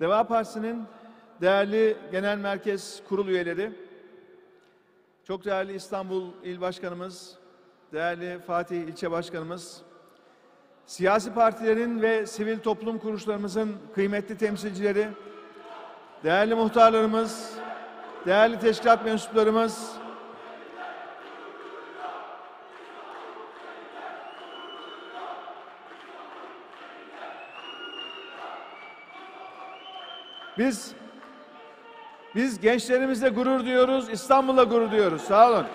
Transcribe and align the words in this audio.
Deva 0.00 0.24
Partisi'nin 0.24 0.84
değerli 1.40 1.96
genel 2.12 2.38
merkez 2.38 3.02
kurul 3.08 3.28
üyeleri, 3.28 3.72
çok 5.24 5.44
değerli 5.44 5.74
İstanbul 5.74 6.30
İl 6.42 6.60
Başkanımız, 6.60 7.36
değerli 7.92 8.38
Fatih 8.46 8.76
İlçe 8.82 9.10
Başkanımız, 9.10 9.82
siyasi 10.86 11.34
partilerin 11.34 12.02
ve 12.02 12.26
sivil 12.26 12.58
toplum 12.58 12.98
kuruluşlarımızın 12.98 13.76
kıymetli 13.94 14.38
temsilcileri, 14.38 15.08
değerli 16.24 16.54
muhtarlarımız, 16.54 17.54
değerli 18.26 18.58
teşkilat 18.58 19.04
mensuplarımız, 19.04 19.92
Biz 30.60 30.92
biz 32.34 32.60
gençlerimizle 32.60 33.28
gurur 33.28 33.60
duyuyoruz, 33.60 34.10
İstanbul'la 34.10 34.64
gurur 34.64 34.90
duyuyoruz. 34.90 35.22
Sağ 35.22 35.50
olun. 35.50 35.66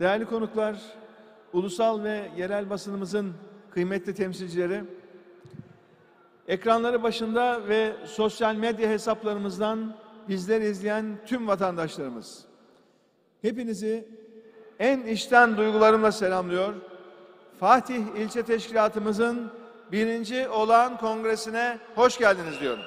Değerli 0.00 0.24
konuklar, 0.24 0.76
ulusal 1.52 2.04
ve 2.04 2.30
yerel 2.36 2.70
basınımızın 2.70 3.34
kıymetli 3.70 4.14
temsilcileri, 4.14 4.84
ekranları 6.48 7.02
başında 7.02 7.68
ve 7.68 7.92
sosyal 8.06 8.54
medya 8.54 8.88
hesaplarımızdan 8.88 9.96
bizleri 10.28 10.64
izleyen 10.64 11.18
tüm 11.26 11.48
vatandaşlarımız, 11.48 12.44
hepinizi 13.42 14.08
en 14.78 15.06
içten 15.06 15.56
duygularımla 15.56 16.12
selamlıyor. 16.12 16.74
Fatih 17.60 18.04
İlçe 18.16 18.42
Teşkilatımızın 18.42 19.52
birinci 19.92 20.48
olağan 20.48 20.96
kongresine 20.96 21.78
hoş 21.94 22.18
geldiniz 22.18 22.60
diyorum. 22.60 22.84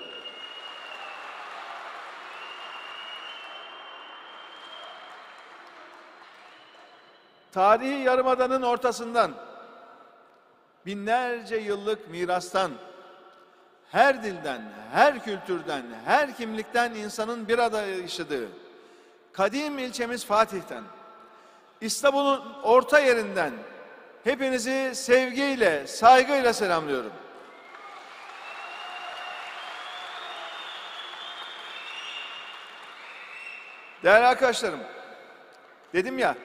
Tarihi 7.52 8.04
Yarımada'nın 8.04 8.62
ortasından 8.62 9.31
binlerce 10.86 11.56
yıllık 11.56 12.09
mirastan 12.09 12.72
her 13.91 14.23
dilden, 14.23 14.61
her 14.91 15.23
kültürden, 15.23 15.83
her 16.05 16.38
kimlikten 16.38 16.94
insanın 16.94 17.47
bir 17.47 17.59
arada 17.59 17.81
yaşadığı 17.81 18.47
kadim 19.33 19.80
ilçemiz 19.80 20.25
Fatih'ten, 20.25 20.83
İstanbul'un 21.81 22.53
orta 22.63 23.00
yerinden 23.00 23.53
hepinizi 24.23 24.91
sevgiyle, 24.95 25.88
saygıyla 25.88 26.53
selamlıyorum. 26.53 27.11
Değerli 34.03 34.25
arkadaşlarım, 34.25 34.80
dedim 35.94 36.19
ya 36.19 36.36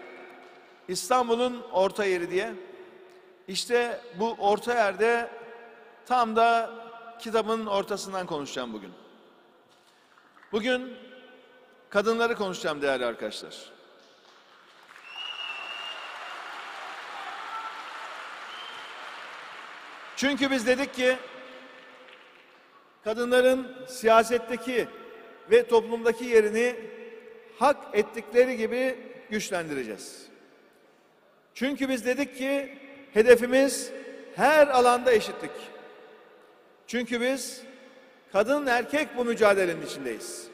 İstanbul'un 0.88 1.66
orta 1.72 2.05
yeri 2.05 2.30
diye. 2.30 2.52
İşte 3.48 4.00
bu 4.18 4.36
orta 4.38 4.74
yerde 4.74 5.30
tam 6.06 6.36
da 6.36 6.70
kitabın 7.21 7.67
ortasından 7.67 8.27
konuşacağım 8.27 8.73
bugün. 8.73 8.93
Bugün 10.53 10.97
kadınları 11.91 12.35
konuşacağım 12.35 12.83
değerli 12.83 13.05
arkadaşlar. 13.05 13.55
Çünkü 20.17 20.51
biz 20.51 20.67
dedik 20.67 20.95
ki 20.95 21.17
kadınların 23.05 23.86
siyasetteki 23.89 24.89
ve 25.51 25.69
toplumdaki 25.69 26.25
yerini 26.25 26.77
hak 27.59 27.77
ettikleri 27.92 28.57
gibi 28.57 28.98
güçlendireceğiz. 29.30 30.27
Çünkü 31.55 31.89
biz 31.89 32.07
dedik 32.07 32.36
ki 32.36 32.79
hedefimiz 33.13 33.92
her 34.36 34.69
alanda 34.69 35.13
eşitlik. 35.13 35.51
Çünkü 36.90 37.20
biz 37.20 37.62
kadın 38.33 38.67
erkek 38.67 39.08
bu 39.17 39.24
mücadelenin 39.24 39.86
içindeyiz. 39.86 40.48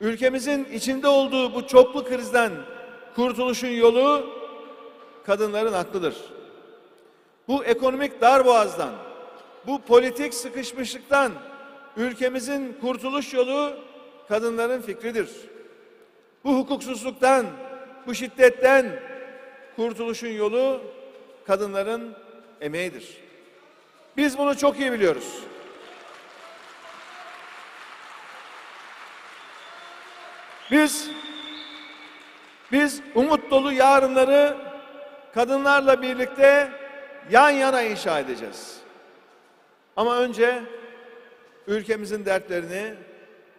Ülkemizin 0.00 0.64
içinde 0.64 1.08
olduğu 1.08 1.54
bu 1.54 1.66
çoklu 1.66 2.04
krizden 2.04 2.52
kurtuluşun 3.14 3.68
yolu 3.68 4.26
kadınların 5.26 5.72
aklıdır. 5.72 6.16
Bu 7.48 7.64
ekonomik 7.64 8.20
darboğazdan, 8.20 8.90
bu 9.66 9.82
politik 9.82 10.34
sıkışmışlıktan 10.34 11.32
ülkemizin 11.96 12.76
kurtuluş 12.80 13.34
yolu 13.34 13.74
kadınların 14.28 14.82
fikridir. 14.82 15.30
Bu 16.44 16.58
hukuksuzluktan, 16.58 17.46
bu 18.06 18.14
şiddetten 18.14 18.86
kurtuluşun 19.76 20.28
yolu 20.28 20.80
kadınların 21.46 22.14
emeğidir. 22.60 23.21
Biz 24.16 24.38
bunu 24.38 24.56
çok 24.56 24.80
iyi 24.80 24.92
biliyoruz. 24.92 25.42
Biz 30.70 31.10
biz 32.72 33.00
umut 33.14 33.50
dolu 33.50 33.72
yarınları 33.72 34.56
kadınlarla 35.34 36.02
birlikte 36.02 36.72
yan 37.30 37.50
yana 37.50 37.82
inşa 37.82 38.20
edeceğiz. 38.20 38.80
Ama 39.96 40.16
önce 40.16 40.62
ülkemizin 41.66 42.24
dertlerini, 42.24 42.94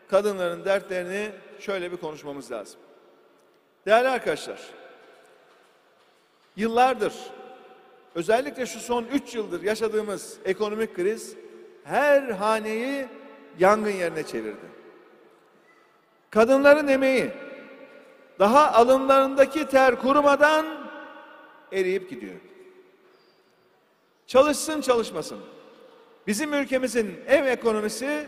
kadınların 0.09 0.65
dertlerini 0.65 1.31
şöyle 1.59 1.91
bir 1.91 1.97
konuşmamız 1.97 2.51
lazım. 2.51 2.79
Değerli 3.85 4.09
arkadaşlar, 4.09 4.59
yıllardır 6.55 7.13
özellikle 8.15 8.65
şu 8.65 8.79
son 8.79 9.03
üç 9.03 9.35
yıldır 9.35 9.63
yaşadığımız 9.63 10.37
ekonomik 10.45 10.95
kriz 10.95 11.35
her 11.83 12.21
haneyi 12.23 13.07
yangın 13.59 13.91
yerine 13.91 14.23
çevirdi. 14.23 14.73
Kadınların 16.29 16.87
emeği 16.87 17.31
daha 18.39 18.71
alınlarındaki 18.71 19.67
ter 19.67 19.95
kurumadan 19.95 20.65
eriyip 21.71 22.09
gidiyor. 22.09 22.35
Çalışsın 24.27 24.81
çalışmasın. 24.81 25.39
Bizim 26.27 26.53
ülkemizin 26.53 27.19
ev 27.27 27.45
ekonomisi 27.45 28.27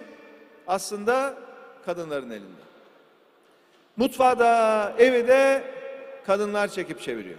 aslında 0.68 1.38
kadınların 1.86 2.30
elinde. 2.30 2.66
Mutfağı 3.98 4.40
da 4.40 4.94
evi 4.98 5.28
de 5.28 5.64
kadınlar 6.26 6.68
çekip 6.68 7.02
çeviriyor. 7.02 7.38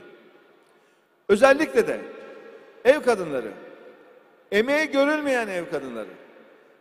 Özellikle 1.29 1.87
de 1.87 2.01
ev 2.87 3.03
kadınları, 3.03 3.53
emeği 4.53 4.87
görülmeyen 4.87 5.49
ev 5.49 5.71
kadınları. 5.71 6.09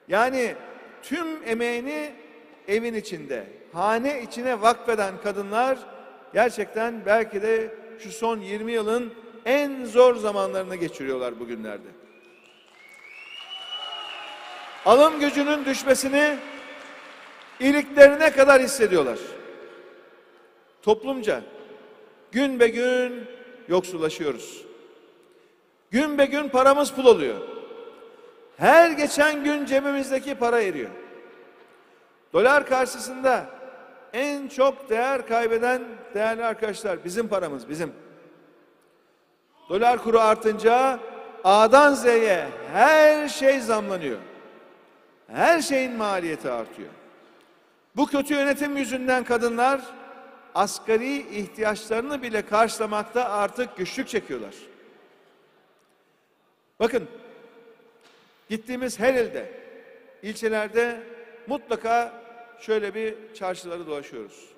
Yani 0.07 0.55
tüm 1.03 1.27
emeğini 1.45 2.11
evin 2.67 2.93
içinde, 2.93 3.47
hane 3.73 4.21
içine 4.21 4.61
vakfeden 4.61 5.13
kadınlar 5.23 5.77
gerçekten 6.33 7.05
belki 7.05 7.41
de 7.41 7.75
şu 7.99 8.11
son 8.11 8.39
20 8.39 8.71
yılın 8.71 9.13
en 9.45 9.85
zor 9.85 10.15
zamanlarını 10.15 10.75
geçiriyorlar 10.75 11.39
bugünlerde. 11.39 11.87
Alım 14.85 15.19
gücünün 15.19 15.65
düşmesini 15.65 16.37
iliklerine 17.59 18.31
kadar 18.31 18.61
hissediyorlar. 18.61 19.19
Toplumca 20.81 21.41
gün 22.31 22.59
be 22.59 22.67
gün 22.67 23.25
yoksullaşıyoruz. 23.67 24.65
Gün 25.91 26.17
be 26.17 26.25
gün 26.25 26.49
paramız 26.49 26.91
pul 26.91 27.05
oluyor. 27.05 27.35
Her 28.57 28.91
geçen 28.91 29.43
gün 29.43 29.65
cebimizdeki 29.65 30.35
para 30.35 30.61
eriyor. 30.61 30.89
Dolar 32.33 32.65
karşısında 32.65 33.45
en 34.13 34.47
çok 34.47 34.89
değer 34.89 35.27
kaybeden 35.27 35.81
değerli 36.13 36.45
arkadaşlar 36.45 37.05
bizim 37.05 37.27
paramız 37.27 37.69
bizim. 37.69 37.93
Dolar 39.69 40.03
kuru 40.03 40.19
artınca 40.19 40.99
A'dan 41.43 41.93
Z'ye 41.93 42.47
her 42.73 43.27
şey 43.27 43.59
zamlanıyor. 43.59 44.17
Her 45.27 45.61
şeyin 45.61 45.91
maliyeti 45.91 46.51
artıyor. 46.51 46.89
Bu 47.95 48.05
kötü 48.05 48.33
yönetim 48.33 48.77
yüzünden 48.77 49.23
kadınlar 49.23 49.81
asgari 50.55 51.17
ihtiyaçlarını 51.17 52.21
bile 52.21 52.45
karşılamakta 52.45 53.29
artık 53.29 53.77
güçlük 53.77 54.07
çekiyorlar. 54.07 54.53
Bakın 56.79 57.07
gittiğimiz 58.49 58.99
her 58.99 59.13
ilde, 59.13 59.51
ilçelerde 60.23 61.03
mutlaka 61.47 62.23
şöyle 62.59 62.95
bir 62.95 63.15
çarşıları 63.33 63.87
dolaşıyoruz. 63.87 64.49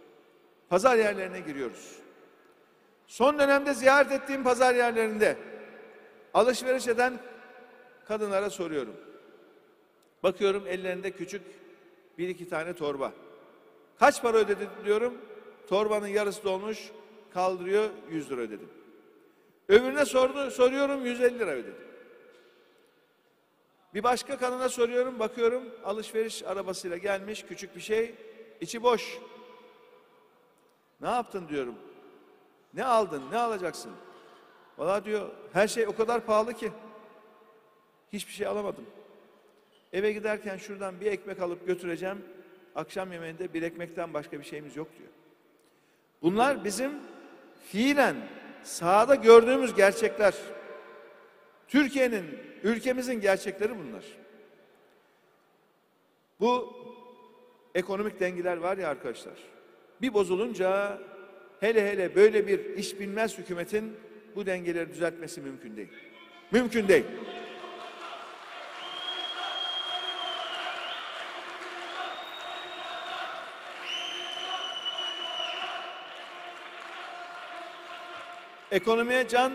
pazar 0.69 0.97
yerlerine 0.97 1.39
giriyoruz. 1.39 1.95
Son 3.07 3.39
dönemde 3.39 3.73
ziyaret 3.73 4.11
ettiğim 4.11 4.43
pazar 4.43 4.75
yerlerinde 4.75 5.37
alışveriş 6.33 6.87
eden 6.87 7.19
kadınlara 8.07 8.49
soruyorum. 8.49 8.95
Bakıyorum 10.23 10.67
ellerinde 10.67 11.11
küçük 11.11 11.41
bir 12.17 12.29
iki 12.29 12.49
tane 12.49 12.73
torba. 12.73 13.11
Kaç 13.99 14.21
para 14.21 14.37
ödedin 14.37 14.69
diyorum. 14.85 15.17
Torbanın 15.69 16.07
yarısı 16.07 16.43
dolmuş. 16.43 16.91
Kaldırıyor 17.33 17.89
100 18.11 18.31
lira 18.31 18.41
ödedim. 18.41 18.69
Öbürüne 19.69 20.05
sordu, 20.05 20.51
soruyorum 20.51 21.05
150 21.05 21.39
lira 21.39 21.51
ödedim. 21.51 21.75
Bir 23.93 24.03
başka 24.03 24.37
kadına 24.37 24.69
soruyorum, 24.69 25.19
bakıyorum 25.19 25.63
alışveriş 25.85 26.43
arabasıyla 26.43 26.97
gelmiş 26.97 27.45
küçük 27.45 27.75
bir 27.75 27.81
şey, 27.81 28.15
içi 28.61 28.83
boş. 28.83 29.19
Ne 31.01 31.09
yaptın 31.09 31.47
diyorum. 31.49 31.75
Ne 32.73 32.85
aldın, 32.85 33.23
ne 33.31 33.37
alacaksın? 33.37 33.91
Valla 34.77 35.05
diyor 35.05 35.29
her 35.53 35.67
şey 35.67 35.87
o 35.87 35.95
kadar 35.95 36.25
pahalı 36.25 36.53
ki. 36.53 36.71
Hiçbir 38.13 38.33
şey 38.33 38.47
alamadım. 38.47 38.85
Eve 39.93 40.11
giderken 40.11 40.57
şuradan 40.57 40.99
bir 40.99 41.05
ekmek 41.05 41.41
alıp 41.41 41.67
götüreceğim. 41.67 42.25
Akşam 42.75 43.11
yemeğinde 43.11 43.53
bir 43.53 43.61
ekmekten 43.61 44.13
başka 44.13 44.39
bir 44.39 44.43
şeyimiz 44.43 44.75
yok 44.75 44.87
diyor. 44.97 45.09
Bunlar 46.21 46.63
bizim 46.63 46.91
fiilen 47.71 48.15
sahada 48.63 49.15
gördüğümüz 49.15 49.73
gerçekler. 49.73 50.33
Türkiye'nin, 51.67 52.39
ülkemizin 52.63 53.21
gerçekleri 53.21 53.71
bunlar. 53.79 54.03
Bu 56.39 56.73
ekonomik 57.75 58.19
dengeler 58.19 58.57
var 58.57 58.77
ya 58.77 58.89
arkadaşlar. 58.89 59.37
Bir 60.01 60.13
bozulunca 60.13 60.99
hele 61.59 61.91
hele 61.91 62.15
böyle 62.15 62.47
bir 62.47 62.59
iş 62.59 62.99
bilmez 62.99 63.37
hükümetin 63.37 63.95
bu 64.35 64.45
dengeleri 64.45 64.89
düzeltmesi 64.89 65.41
mümkün 65.41 65.77
değil. 65.77 65.89
Mümkün 66.51 66.87
değil. 66.87 67.05
Ekonomiye 78.71 79.27
can 79.27 79.53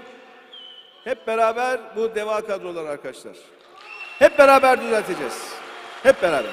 hep 1.05 1.27
beraber 1.27 1.97
bu 1.97 2.15
deva 2.15 2.47
kadrolar 2.47 2.85
arkadaşlar. 2.85 3.37
Hep 4.19 4.39
beraber 4.39 4.83
düzelteceğiz. 4.83 5.53
Hep 6.03 6.23
beraber. 6.23 6.53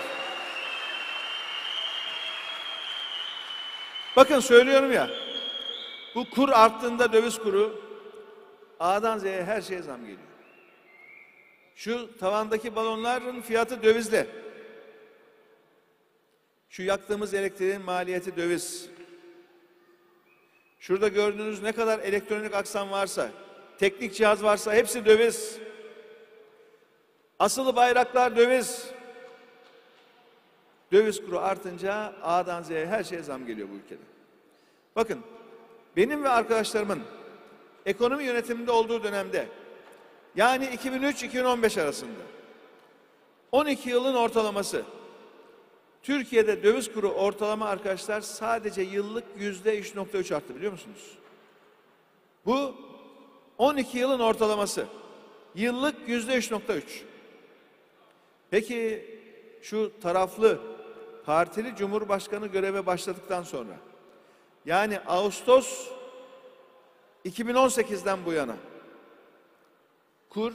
Bakın 4.15 4.39
söylüyorum 4.39 4.91
ya. 4.91 5.09
Bu 6.15 6.29
kur 6.29 6.49
arttığında 6.49 7.13
döviz 7.13 7.39
kuru 7.39 7.81
A'dan 8.79 9.17
Z'ye 9.17 9.43
her 9.43 9.61
şeye 9.61 9.81
zam 9.81 10.01
geliyor. 10.01 10.19
Şu 11.75 12.17
tavandaki 12.19 12.75
balonların 12.75 13.41
fiyatı 13.41 13.83
dövizle. 13.83 14.27
Şu 16.69 16.83
yaktığımız 16.83 17.33
elektriğin 17.33 17.81
maliyeti 17.81 18.35
döviz. 18.37 18.89
Şurada 20.79 21.07
gördüğünüz 21.07 21.61
ne 21.61 21.71
kadar 21.71 21.99
elektronik 21.99 22.53
aksam 22.53 22.91
varsa, 22.91 23.29
teknik 23.79 24.13
cihaz 24.13 24.43
varsa 24.43 24.73
hepsi 24.73 25.05
döviz. 25.05 25.57
Asılı 27.39 27.75
bayraklar 27.75 28.35
döviz. 28.35 28.87
Döviz 30.91 31.25
kuru 31.25 31.39
artınca 31.39 32.13
A'dan 32.23 32.63
Z'ye 32.63 32.85
her 32.85 33.03
şeye 33.03 33.23
zam 33.23 33.45
geliyor 33.45 33.67
bu 33.71 33.75
ülkede. 33.75 34.01
Bakın 34.95 35.19
benim 35.97 36.23
ve 36.23 36.29
arkadaşlarımın 36.29 37.01
ekonomi 37.85 38.23
yönetiminde 38.23 38.71
olduğu 38.71 39.03
dönemde 39.03 39.47
yani 40.35 40.65
2003-2015 40.65 41.81
arasında 41.81 42.21
12 43.51 43.89
yılın 43.89 44.15
ortalaması 44.15 44.83
Türkiye'de 46.03 46.63
döviz 46.63 46.93
kuru 46.93 47.09
ortalama 47.11 47.65
arkadaşlar 47.65 48.21
sadece 48.21 48.81
yıllık 48.81 49.23
yüzde 49.37 49.79
3.3 49.79 50.35
arttı 50.35 50.55
biliyor 50.55 50.71
musunuz? 50.71 51.17
Bu 52.45 52.88
12 53.59 53.97
yılın 53.97 54.19
ortalaması. 54.19 54.85
Yıllık 55.56 55.95
yüzde 56.09 56.38
3.3. 56.38 56.81
Peki 58.50 59.06
şu 59.61 59.91
taraflı 60.01 60.59
partili 61.25 61.75
cumhurbaşkanı 61.75 62.47
göreve 62.47 62.85
başladıktan 62.85 63.44
sonra 63.44 63.77
yani 64.65 65.00
Ağustos 65.00 65.88
2018'den 67.25 68.25
bu 68.25 68.33
yana 68.33 68.56
kur 70.29 70.53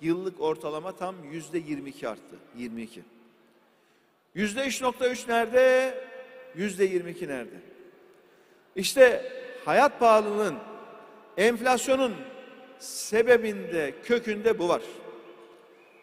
yıllık 0.00 0.40
ortalama 0.40 0.92
tam 0.92 1.14
yüzde 1.32 1.58
22 1.58 2.08
arttı. 2.08 2.36
22. 2.56 3.02
Yüzde 4.34 4.60
3.3 4.60 5.28
nerede? 5.28 5.94
Yüzde 6.56 6.84
22 6.84 7.28
nerede? 7.28 7.56
İşte 8.76 9.32
hayat 9.64 10.00
pahalılığının, 10.00 10.58
enflasyonun 11.36 12.14
sebebinde, 12.84 13.94
kökünde 14.04 14.58
bu 14.58 14.68
var. 14.68 14.82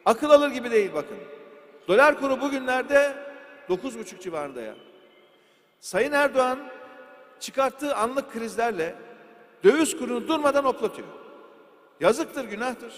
Akıl 0.06 0.30
alır 0.30 0.50
gibi 0.50 0.72
değil 0.72 0.94
bakın. 0.94 1.18
Dolar 1.88 2.20
kuru 2.20 2.42
bugünlerde 2.42 3.16
9,5 3.70 4.20
civarında 4.20 4.62
ya. 4.62 4.76
Sayın 5.80 6.12
Erdoğan 6.12 6.60
çıkarttığı 7.40 7.96
anlık 7.96 8.34
krizlerle 8.34 8.96
döviz 9.64 9.98
kurunu 9.98 10.28
durmadan 10.28 10.66
oplatıyor. 10.66 11.08
Yazıktır, 12.00 12.44
günahtır. 12.46 12.94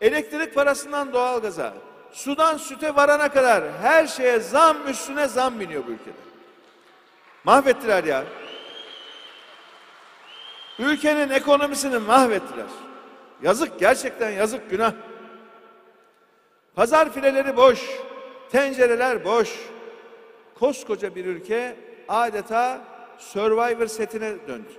Elektrik 0.00 0.54
parasından 0.54 1.12
doğalgaza, 1.12 1.74
sudan 2.12 2.56
süte 2.56 2.94
varana 2.94 3.28
kadar 3.28 3.72
her 3.82 4.06
şeye 4.06 4.40
zam 4.40 4.76
üstüne 4.88 5.28
zam 5.28 5.60
biniyor 5.60 5.86
bu 5.86 5.90
ülkede. 5.90 6.16
Mahvettiler 7.44 8.04
ya. 8.04 8.24
Ülkenin 10.78 11.30
ekonomisini 11.30 11.98
mahvettiler. 11.98 12.66
Yazık 13.42 13.80
gerçekten 13.80 14.30
yazık 14.30 14.70
günah. 14.70 14.92
Pazar 16.74 17.12
fileleri 17.12 17.56
boş, 17.56 17.80
tencereler 18.52 19.24
boş. 19.24 19.58
Koskoca 20.54 21.14
bir 21.14 21.24
ülke 21.24 21.76
adeta 22.08 22.80
Survivor 23.18 23.86
setine 23.86 24.34
döndü. 24.48 24.72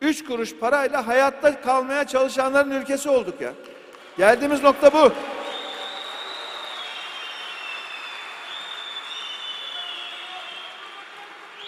Üç 0.00 0.24
kuruş 0.24 0.56
parayla 0.56 1.06
hayatta 1.06 1.60
kalmaya 1.60 2.06
çalışanların 2.06 2.70
ülkesi 2.70 3.10
olduk 3.10 3.40
ya. 3.40 3.52
Geldiğimiz 4.18 4.62
nokta 4.62 4.92
bu. 4.92 5.12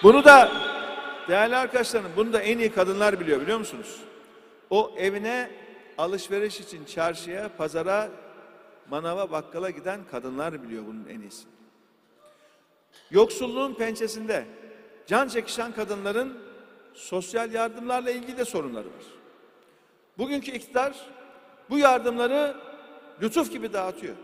Bunu 0.02 0.24
da 0.24 0.50
değerli 1.28 1.56
arkadaşlarım 1.56 2.10
bunu 2.16 2.32
da 2.32 2.40
en 2.40 2.58
iyi 2.58 2.72
kadınlar 2.72 3.20
biliyor 3.20 3.40
biliyor 3.40 3.58
musunuz? 3.58 4.00
O 4.70 4.94
evine 4.96 5.50
alışveriş 5.98 6.60
için 6.60 6.84
çarşıya, 6.84 7.50
pazara, 7.56 8.08
manava, 8.90 9.30
bakkala 9.30 9.70
giden 9.70 10.00
kadınlar 10.10 10.62
biliyor 10.62 10.86
bunun 10.86 11.06
en 11.08 11.20
iyisini. 11.20 11.50
Yoksulluğun 13.10 13.74
pençesinde 13.74 14.44
can 15.06 15.28
çekişen 15.28 15.72
kadınların 15.72 16.38
sosyal 16.94 17.52
yardımlarla 17.52 18.10
ilgili 18.10 18.38
de 18.38 18.44
sorunları 18.44 18.86
var. 18.86 19.04
Bugünkü 20.18 20.50
iktidar 20.50 20.96
bu 21.70 21.78
yardımları 21.78 22.56
lütuf 23.22 23.52
gibi 23.52 23.72
dağıtıyor. 23.72 24.14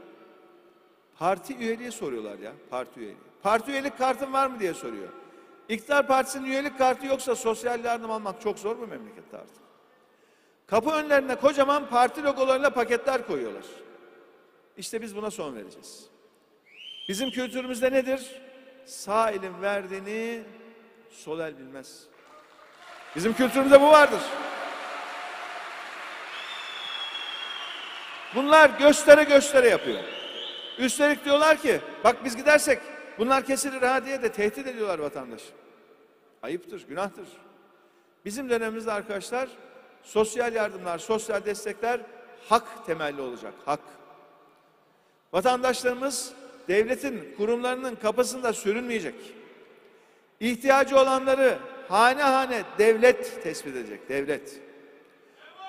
Parti 1.19 1.57
üyeliği 1.57 1.93
soruyorlar 1.93 2.39
ya, 2.39 2.53
parti 2.71 3.01
üyeliği. 3.01 3.19
Parti 3.43 3.71
üyelik 3.71 3.99
kartın 3.99 4.33
var 4.33 4.47
mı 4.47 4.61
diye 4.61 4.75
soruyor. 4.75 5.09
İktidar 5.73 6.07
Partisi'nin 6.07 6.47
üyelik 6.47 6.79
kartı 6.79 7.07
yoksa 7.07 7.37
sosyal 7.37 7.85
yardım 7.85 8.11
almak 8.11 8.41
çok 8.41 8.59
zor 8.59 8.79
bu 8.79 8.87
memlekette 8.87 9.37
artık. 9.37 9.57
Kapı 10.67 10.91
önlerine 10.91 11.35
kocaman 11.35 11.89
parti 11.89 12.25
logolarıyla 12.25 12.71
paketler 12.71 13.27
koyuyorlar. 13.27 13.65
İşte 14.77 15.03
biz 15.03 15.17
buna 15.17 15.31
son 15.31 15.57
vereceğiz. 15.57 16.07
Bizim 17.09 17.31
kültürümüzde 17.31 17.93
nedir? 17.93 18.41
Sağ 18.87 19.31
elin 19.31 19.63
verdiğini 19.63 20.43
sol 21.11 21.41
el 21.41 21.59
bilmez. 21.59 22.03
Bizim 23.17 23.33
kültürümüzde 23.33 23.81
bu 23.81 23.89
vardır. 23.89 24.21
Bunlar 28.35 28.71
göstere 28.71 29.25
göstere 29.25 29.69
yapıyor. 29.69 30.01
Üstelik 30.79 31.25
diyorlar 31.25 31.57
ki 31.57 31.81
bak 32.05 32.25
biz 32.25 32.37
gidersek 32.37 32.79
bunlar 33.19 33.47
kesilir 33.47 33.83
ha 33.83 34.05
diye 34.05 34.23
de 34.23 34.33
tehdit 34.33 34.67
ediyorlar 34.67 34.99
vatandaş. 34.99 35.43
Ayıptır, 36.43 36.89
günahtır. 36.89 37.27
Bizim 38.25 38.51
dönemimizde 38.51 38.93
arkadaşlar 38.93 39.49
sosyal 40.03 40.55
yardımlar, 40.55 40.99
sosyal 40.99 41.45
destekler 41.45 42.01
hak 42.49 42.87
temelli 42.87 43.21
olacak, 43.21 43.55
hak. 43.65 43.81
Vatandaşlarımız 45.33 46.33
devletin 46.69 47.35
kurumlarının 47.37 47.95
kapısında 47.95 48.53
sürünmeyecek. 48.53 49.15
İhtiyacı 50.41 50.99
olanları 50.99 51.59
hane 51.89 52.23
hane 52.23 52.63
devlet 52.79 53.43
tespit 53.43 53.77
edecek, 53.77 54.09
devlet. 54.09 54.61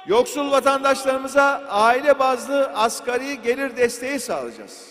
Yoksul 0.07 0.51
vatandaşlarımıza 0.51 1.65
aile 1.69 2.19
bazlı 2.19 2.67
asgari 2.67 3.41
gelir 3.41 3.77
desteği 3.77 4.19
sağlayacağız. 4.19 4.89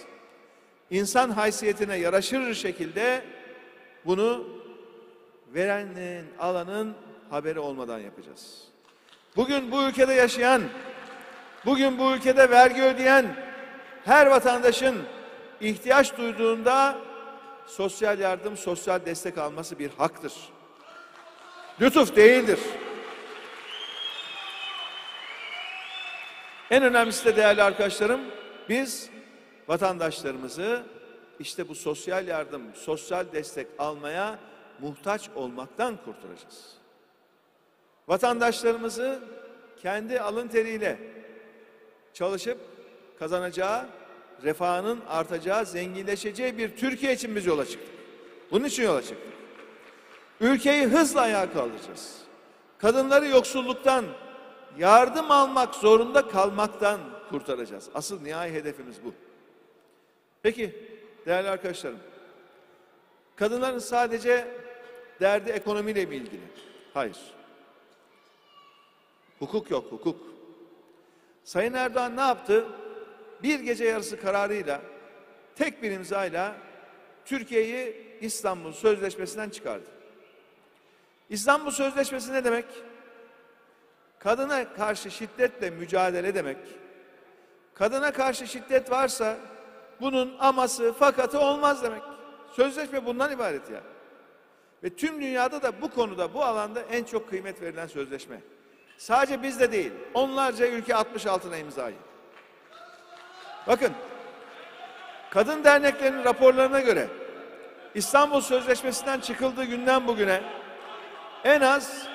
İnsan 0.91 1.31
haysiyetine 1.31 1.97
yaraşır 1.97 2.55
şekilde 2.55 3.23
bunu 4.07 4.62
verenin, 5.54 6.26
alanın 6.38 6.94
haberi 7.30 7.59
olmadan 7.59 7.99
yapacağız. 7.99 8.64
Bugün 9.37 9.73
bu 9.73 9.82
ülkede 9.82 10.12
yaşayan, 10.12 10.62
bugün 11.66 11.99
bu 11.99 12.14
ülkede 12.14 12.50
vergi 12.50 12.82
ödeyen 12.82 13.37
her 14.04 14.26
vatandaşın 14.26 15.02
ihtiyaç 15.61 16.16
duyduğunda 16.16 16.99
sosyal 17.66 18.18
yardım, 18.18 18.56
sosyal 18.56 19.06
destek 19.06 19.38
alması 19.38 19.78
bir 19.78 19.90
haktır. 19.90 20.32
Lütuf 21.80 22.16
değildir. 22.16 22.59
En 26.71 26.82
önemlisi 26.82 27.25
de 27.25 27.37
değerli 27.37 27.62
arkadaşlarım, 27.62 28.21
biz 28.68 29.11
vatandaşlarımızı 29.68 30.82
işte 31.40 31.68
bu 31.68 31.75
sosyal 31.75 32.26
yardım, 32.26 32.62
sosyal 32.75 33.32
destek 33.32 33.66
almaya 33.78 34.38
muhtaç 34.83 35.31
olmaktan 35.35 35.97
kurtaracağız. 36.05 36.75
Vatandaşlarımızı 38.09 39.23
kendi 39.83 40.21
alın 40.21 40.49
teriyle 40.49 40.99
çalışıp 42.15 42.59
kazanacağı, 43.19 43.87
refahının 44.43 45.01
artacağı, 45.09 45.67
zenginleşeceği 45.67 46.59
bir 46.59 46.77
Türkiye 46.77 47.12
için 47.12 47.37
biz 47.37 47.47
yola 47.47 47.67
çıktık. 47.67 47.95
Bunun 48.51 48.65
için 48.65 48.83
yola 48.83 49.03
çıktık. 49.03 49.33
Ülkeyi 50.41 50.87
hızla 50.87 51.21
ayağa 51.21 51.53
kaldıracağız. 51.53 52.19
Kadınları 52.79 53.27
yoksulluktan, 53.27 54.05
yardım 54.79 55.31
almak 55.31 55.75
zorunda 55.75 56.29
kalmaktan 56.29 57.01
kurtaracağız. 57.31 57.89
Asıl 57.95 58.23
nihai 58.23 58.53
hedefimiz 58.53 59.05
bu. 59.05 59.15
Peki 60.43 60.75
değerli 61.27 61.49
arkadaşlarım, 61.49 61.99
kadınların 63.37 63.79
sadece 63.79 64.62
derdi 65.23 65.50
ekonomiyle 65.50 66.07
mi 66.07 66.17
ilgili? 66.17 66.41
Hayır. 66.95 67.19
Hukuk 69.38 69.71
yok, 69.71 69.93
hukuk. 69.93 70.21
Sayın 71.45 71.73
Erdoğan 71.73 72.17
ne 72.17 72.21
yaptı? 72.21 72.67
Bir 73.43 73.61
gece 73.61 73.85
yarısı 73.85 74.21
kararıyla 74.21 74.83
tek 75.57 75.83
bir 75.83 75.91
imzayla 75.91 76.57
Türkiye'yi 77.25 78.17
İstanbul 78.21 78.73
Sözleşmesi'nden 78.73 79.50
çıkardı. 79.50 79.87
İstanbul 81.31 81.71
Sözleşmesi 81.71 82.33
ne 82.33 82.45
demek? 82.45 82.64
Kadına 84.19 84.75
karşı 84.75 85.11
şiddetle 85.11 85.71
mücadele 85.71 86.35
demek. 86.35 86.59
Kadına 87.75 88.12
karşı 88.12 88.47
şiddet 88.47 88.91
varsa 88.91 89.37
bunun 90.00 90.37
aması, 90.38 90.93
fakatı 90.93 91.41
olmaz 91.41 91.83
demek. 91.83 92.02
Sözleşme 92.52 93.07
bundan 93.07 93.33
ibaret 93.33 93.71
ya. 93.71 93.81
Ve 94.85 94.91
tüm 94.91 95.21
dünyada 95.21 95.62
da 95.62 95.83
bu 95.83 95.91
konuda, 95.91 96.35
bu 96.35 96.45
alanda 96.45 96.81
en 96.81 97.05
çok 97.05 97.31
kıymet 97.31 97.62
verilen 97.62 97.87
sözleşme. 97.87 98.41
Sadece 98.97 99.43
bizde 99.43 99.73
değil, 99.73 99.93
onlarca 100.15 100.67
ülke 100.67 100.93
66'na 100.93 101.57
imzayı. 101.57 101.97
Bakın, 103.67 103.93
kadın 105.31 105.65
derneklerinin 105.65 106.25
raporlarına 106.25 106.81
göre 106.81 107.09
İstanbul 107.95 108.41
Sözleşmesi'nden 108.41 109.21
çıkıldığı 109.21 109.65
günden 109.65 110.07
bugüne 110.07 110.43
en 111.45 111.61
az 111.61 112.09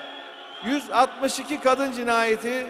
162 0.66 1.60
kadın 1.60 1.92
cinayeti, 1.92 2.68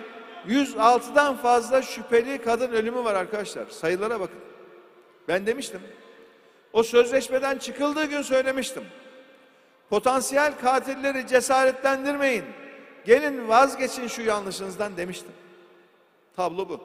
106'dan 0.48 1.38
fazla 1.38 1.82
şüpheli 1.82 2.42
kadın 2.42 2.72
ölümü 2.72 3.04
var 3.04 3.16
arkadaşlar. 3.16 3.66
Sayılara 3.66 4.20
bakın. 4.20 4.40
Ben 5.28 5.46
demiştim. 5.46 5.82
O 6.74 6.84
sözleşmeden 6.84 7.58
çıkıldığı 7.58 8.06
gün 8.06 8.22
söylemiştim. 8.22 8.84
Potansiyel 9.90 10.60
katilleri 10.60 11.28
cesaretlendirmeyin. 11.28 12.46
Gelin 13.06 13.48
vazgeçin 13.48 14.08
şu 14.08 14.22
yanlışınızdan 14.22 14.98
demiştim. 14.98 15.32
Tablo 16.36 16.70
bu. 16.70 16.82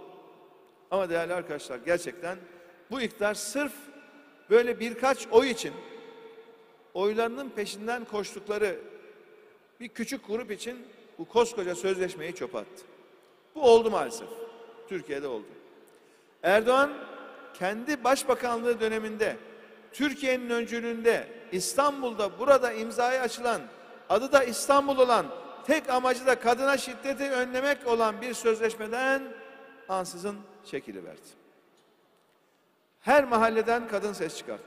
Ama 0.91 1.11
değerli 1.11 1.35
arkadaşlar 1.35 1.79
gerçekten 1.79 2.39
bu 2.91 3.01
iktidar 3.01 3.35
sırf 3.35 3.73
böyle 4.51 4.81
birkaç 4.81 5.27
oy 5.31 5.51
için 5.51 5.73
oylarının 6.95 7.51
peşinden 7.51 8.05
koştukları 8.05 8.79
bir 9.81 9.89
küçük 9.89 10.27
grup 10.27 10.51
için 10.51 10.87
bu 11.19 11.25
koskoca 11.25 11.75
sözleşmeyi 11.75 12.35
çöpe 12.35 12.59
attı. 12.59 12.83
Bu 13.55 13.63
oldu 13.63 13.91
maalesef. 13.91 14.29
Türkiye'de 14.89 15.29
oldu. 15.29 15.47
Erdoğan 16.43 16.93
kendi 17.55 18.05
başbakanlığı 18.05 18.81
döneminde 18.81 19.37
Türkiye'nin 19.93 20.51
öncülüğünde 20.51 21.29
İstanbul'da 21.53 22.39
burada 22.39 22.73
imzaya 22.73 23.23
açılan 23.23 23.61
adı 24.09 24.33
da 24.33 24.45
İstanbul 24.45 24.99
olan 24.99 25.27
tek 25.67 25.91
amacı 25.91 26.27
da 26.27 26.41
kadına 26.41 26.77
şiddeti 26.77 27.31
önlemek 27.31 27.87
olan 27.87 28.21
bir 28.21 28.35
sözleşmeden 28.35 29.23
ansızın 29.89 30.37
çekiliverdi. 30.65 31.43
Her 33.01 33.25
mahalleden 33.25 33.89
kadın 33.89 34.13
ses 34.13 34.37
çıkarttı. 34.37 34.65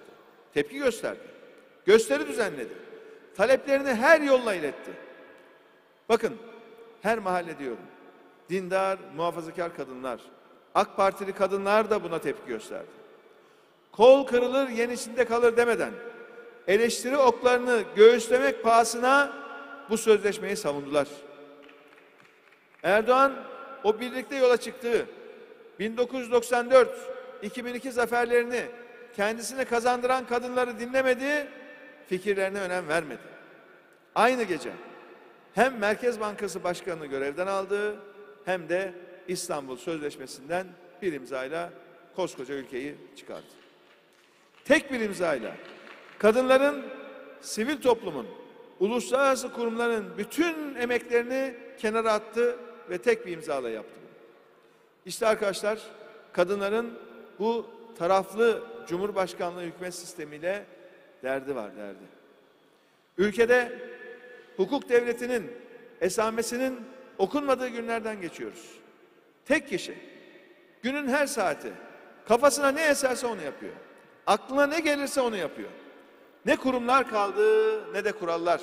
Tepki 0.54 0.78
gösterdi. 0.78 1.20
Gösteri 1.86 2.28
düzenledi. 2.28 2.74
Taleplerini 3.36 3.94
her 3.94 4.22
yolla 4.22 4.54
iletti. 4.54 4.92
Bakın 6.10 6.38
her 7.02 7.20
mahalle 7.20 7.60
diyorum. 7.60 7.86
Dindar, 8.50 9.00
muhafazakar 9.16 9.76
kadınlar, 9.76 10.22
AK 10.76 10.98
Partili 10.98 11.34
kadınlar 11.34 11.90
da 11.90 12.04
buna 12.04 12.20
tepki 12.20 12.48
gösterdi. 12.48 13.05
Kol 13.98 14.28
kırılır 14.28 14.70
yenisinde 14.70 15.26
kalır 15.26 15.58
demeden 15.58 15.92
eleştiri 16.68 17.18
oklarını 17.18 17.84
göğüslemek 17.96 18.64
pahasına 18.64 19.34
bu 19.90 19.98
sözleşmeyi 19.98 20.56
savundular. 20.56 21.08
Erdoğan 22.84 23.34
o 23.84 24.00
birlikte 24.00 24.36
yola 24.36 24.58
çıktığı 24.58 25.06
1994-2002 25.80 27.92
zaferlerini 27.92 28.66
kendisine 29.16 29.66
kazandıran 29.66 30.28
kadınları 30.28 30.80
dinlemedi, 30.80 31.48
fikirlerine 32.08 32.62
önem 32.62 32.88
vermedi. 32.88 33.22
Aynı 34.16 34.44
gece 34.44 34.72
hem 35.54 35.78
Merkez 35.78 36.20
Bankası 36.20 36.64
Başkanı'nı 36.64 37.06
görevden 37.06 37.48
aldı 37.48 37.96
hem 38.46 38.70
de 38.70 38.94
İstanbul 39.28 39.78
Sözleşmesi'nden 39.78 40.68
bir 41.02 41.14
imzayla 41.14 41.70
koskoca 42.16 42.56
ülkeyi 42.56 42.96
çıkardı. 43.16 43.65
Tek 44.66 44.92
bir 44.92 45.00
imzayla 45.00 45.56
kadınların, 46.20 46.86
sivil 47.42 47.82
toplumun, 47.82 48.28
uluslararası 48.80 49.54
kurumların 49.54 50.18
bütün 50.18 50.76
emeklerini 50.76 51.56
kenara 51.78 52.14
attı 52.14 52.60
ve 52.90 52.98
tek 52.98 53.26
bir 53.26 53.32
imzayla 53.32 53.70
yaptı. 53.70 54.00
İşte 55.06 55.28
arkadaşlar 55.28 55.80
kadınların 56.34 57.00
bu 57.40 57.68
taraflı 57.98 58.64
Cumhurbaşkanlığı 58.88 59.62
hükümet 59.62 59.96
sistemiyle 59.96 60.66
derdi 61.24 61.56
var 61.56 61.78
derdi. 61.78 62.04
Ülkede 63.18 63.80
hukuk 64.58 64.90
devletinin 64.90 65.52
esamesinin 66.02 66.80
okunmadığı 67.18 67.68
günlerden 67.68 68.22
geçiyoruz. 68.22 68.72
Tek 69.46 69.70
kişi 69.70 69.96
günün 70.84 71.08
her 71.08 71.28
saati 71.28 71.72
kafasına 72.28 72.72
ne 72.72 72.84
eserse 72.84 73.28
onu 73.28 73.42
yapıyor. 73.42 73.74
Aklına 74.28 74.68
ne 74.68 74.80
gelirse 74.80 75.22
onu 75.22 75.36
yapıyor. 75.36 75.70
Ne 76.46 76.56
kurumlar 76.56 77.10
kaldı 77.10 77.94
ne 77.94 78.06
de 78.06 78.12
kurallar. 78.12 78.62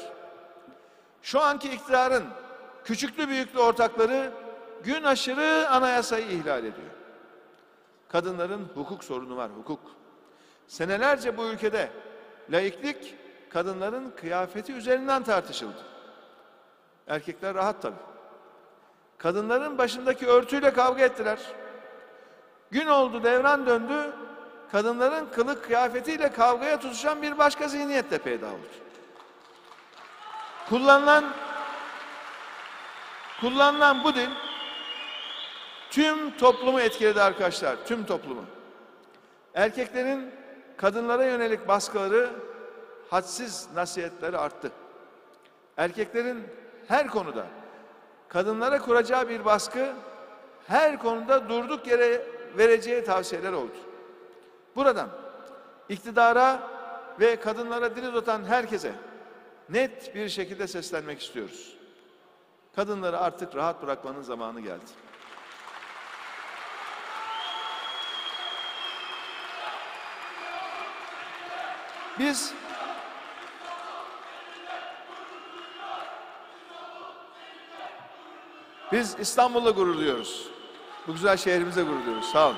Şu 1.22 1.40
anki 1.40 1.72
iktidarın 1.72 2.24
küçüklü 2.84 3.28
büyüklü 3.28 3.58
ortakları 3.58 4.32
gün 4.84 5.02
aşırı 5.02 5.68
anayasayı 5.70 6.26
ihlal 6.26 6.58
ediyor. 6.58 6.90
Kadınların 8.08 8.68
hukuk 8.74 9.04
sorunu 9.04 9.36
var, 9.36 9.50
hukuk. 9.58 9.80
Senelerce 10.66 11.36
bu 11.36 11.44
ülkede 11.44 11.90
laiklik 12.50 13.14
kadınların 13.50 14.10
kıyafeti 14.10 14.72
üzerinden 14.72 15.22
tartışıldı. 15.22 15.82
Erkekler 17.08 17.54
rahat 17.54 17.82
tabii. 17.82 17.94
Kadınların 19.18 19.78
başındaki 19.78 20.26
örtüyle 20.26 20.72
kavga 20.72 21.04
ettiler. 21.04 21.38
Gün 22.70 22.86
oldu, 22.86 23.24
devran 23.24 23.66
döndü. 23.66 24.12
Kadınların 24.72 25.26
kılık 25.26 25.64
kıyafetiyle 25.64 26.32
kavgaya 26.32 26.80
tutuşan 26.80 27.22
bir 27.22 27.38
başka 27.38 27.68
zihniyet 27.68 28.10
de 28.10 28.18
peyda 28.18 28.46
oldu. 28.46 28.66
Kullanılan 30.68 31.24
kullanılan 33.40 34.04
bu 34.04 34.14
dil 34.14 34.28
tüm 35.90 36.36
toplumu 36.36 36.80
etkiledi 36.80 37.22
arkadaşlar, 37.22 37.76
tüm 37.86 38.06
toplumu. 38.06 38.44
Erkeklerin 39.54 40.30
kadınlara 40.76 41.24
yönelik 41.24 41.68
baskıları, 41.68 42.30
hadsiz 43.10 43.68
nasihatleri 43.74 44.38
arttı. 44.38 44.72
erkeklerin 45.76 46.46
her 46.88 47.08
konuda 47.08 47.46
kadınlara 48.28 48.78
kuracağı 48.78 49.28
bir 49.28 49.44
baskı 49.44 49.92
her 50.68 50.98
konuda 50.98 51.48
durduk 51.48 51.86
yere 51.86 52.26
vereceği 52.58 53.04
tavsiyeler 53.04 53.52
oldu. 53.52 53.91
Buradan 54.76 55.08
iktidara 55.88 56.70
ve 57.20 57.40
kadınlara 57.40 57.96
dil 57.96 58.08
uzatan 58.08 58.44
herkese 58.44 58.92
net 59.68 60.14
bir 60.14 60.28
şekilde 60.28 60.66
seslenmek 60.66 61.22
istiyoruz. 61.22 61.76
Kadınları 62.76 63.18
artık 63.18 63.54
rahat 63.56 63.82
bırakmanın 63.82 64.22
zamanı 64.22 64.60
geldi. 64.60 64.84
Biz 72.18 72.54
Biz 78.92 79.16
İstanbul'la 79.18 79.70
gurur 79.70 79.96
duyuyoruz. 79.96 80.48
Bu 81.06 81.12
güzel 81.12 81.36
şehrimize 81.36 81.82
gurur 81.82 82.04
duyuyoruz. 82.04 82.30
Sağ 82.30 82.46
olun. 82.46 82.56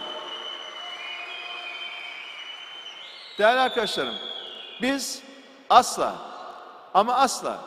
Değerli 3.38 3.60
arkadaşlarım, 3.60 4.14
biz 4.82 5.22
asla 5.70 6.14
ama 6.94 7.14
asla 7.14 7.58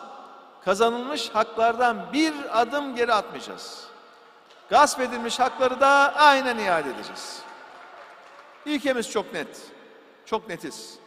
kazanılmış 0.65 1.29
haklardan 1.29 2.13
bir 2.13 2.33
adım 2.53 2.95
geri 2.95 3.13
atmayacağız. 3.13 3.87
Gasp 4.69 4.99
edilmiş 4.99 5.39
hakları 5.39 5.81
da 5.81 6.13
aynen 6.15 6.57
iade 6.57 6.89
edeceğiz. 6.89 7.41
İlkemiz 8.65 9.11
çok 9.11 9.33
net. 9.33 9.47
Çok 10.25 10.49
netiz. 10.49 10.99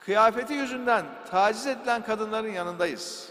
Kıyafeti 0.00 0.54
yüzünden 0.54 1.04
taciz 1.30 1.66
edilen 1.66 2.04
kadınların 2.04 2.52
yanındayız. 2.52 3.28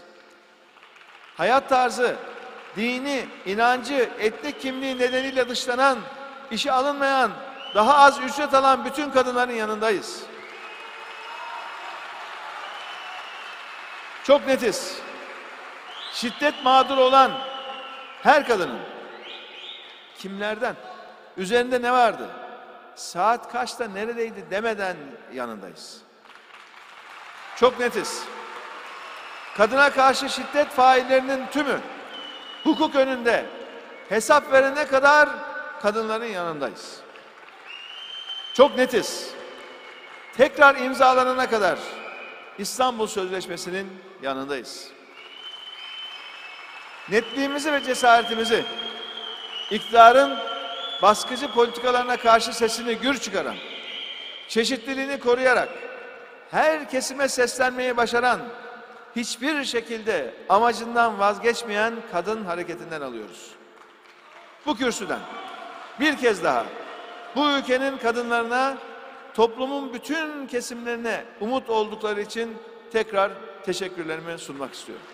Hayat 1.36 1.68
tarzı, 1.68 2.16
dini, 2.76 3.26
inancı, 3.46 4.10
etnik 4.18 4.60
kimliği 4.60 4.98
nedeniyle 4.98 5.48
dışlanan, 5.48 5.98
işe 6.50 6.72
alınmayan, 6.72 7.30
daha 7.74 7.96
az 7.96 8.20
ücret 8.20 8.54
alan 8.54 8.84
bütün 8.84 9.10
kadınların 9.10 9.52
yanındayız. 9.52 10.22
Çok 14.24 14.46
netiz. 14.46 14.98
Şiddet 16.12 16.54
mağduru 16.64 17.00
olan 17.00 17.32
her 18.22 18.46
kadının 18.46 18.80
kimlerden, 20.18 20.76
üzerinde 21.36 21.82
ne 21.82 21.92
vardı, 21.92 22.30
saat 22.94 23.52
kaçta 23.52 23.88
neredeydi 23.88 24.44
demeden 24.50 24.96
yanındayız. 25.32 26.00
Çok 27.56 27.80
netiz. 27.80 28.24
Kadına 29.56 29.90
karşı 29.90 30.28
şiddet 30.28 30.68
faillerinin 30.68 31.46
tümü 31.46 31.80
hukuk 32.64 32.94
önünde 32.94 33.46
hesap 34.08 34.52
verene 34.52 34.86
kadar 34.86 35.28
kadınların 35.82 36.24
yanındayız. 36.24 37.00
Çok 38.54 38.76
netiz. 38.76 39.30
Tekrar 40.36 40.76
imzalanana 40.76 41.50
kadar 41.50 41.78
İstanbul 42.58 43.06
Sözleşmesi'nin 43.06 44.03
yanındayız. 44.24 44.88
Netliğimizi 47.10 47.72
ve 47.72 47.82
cesaretimizi 47.84 48.64
iktidarın 49.70 50.38
baskıcı 51.02 51.52
politikalarına 51.52 52.16
karşı 52.16 52.52
sesini 52.52 52.94
gür 52.94 53.18
çıkaran, 53.18 53.56
çeşitliliğini 54.48 55.20
koruyarak 55.20 55.68
her 56.50 56.90
kesime 56.90 57.28
seslenmeyi 57.28 57.96
başaran, 57.96 58.40
hiçbir 59.16 59.64
şekilde 59.64 60.34
amacından 60.48 61.18
vazgeçmeyen 61.18 61.94
kadın 62.12 62.44
hareketinden 62.44 63.00
alıyoruz. 63.00 63.50
Bu 64.66 64.76
kürsüden 64.76 65.20
bir 66.00 66.16
kez 66.16 66.44
daha 66.44 66.64
bu 67.36 67.50
ülkenin 67.50 67.98
kadınlarına 67.98 68.78
toplumun 69.34 69.94
bütün 69.94 70.46
kesimlerine 70.46 71.24
umut 71.40 71.70
oldukları 71.70 72.20
için 72.20 72.56
tekrar 72.92 73.30
teşekkürlerimi 73.64 74.38
sunmak 74.38 74.74
istiyorum. 74.74 75.06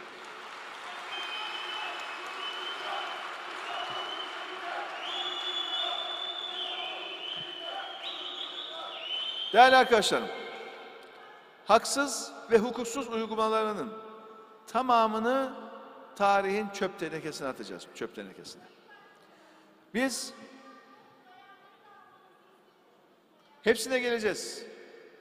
Değerli 9.52 9.76
arkadaşlarım, 9.76 10.28
haksız 11.66 12.32
ve 12.50 12.58
hukuksuz 12.58 13.08
uygulamalarının 13.08 13.92
tamamını 14.66 15.52
tarihin 16.16 16.68
çöp 16.68 16.98
tenekesine 16.98 17.48
atacağız, 17.48 17.86
çöp 17.94 18.14
tenekesine. 18.14 18.62
Biz 19.94 20.32
hepsine 23.62 23.98
geleceğiz, 23.98 24.64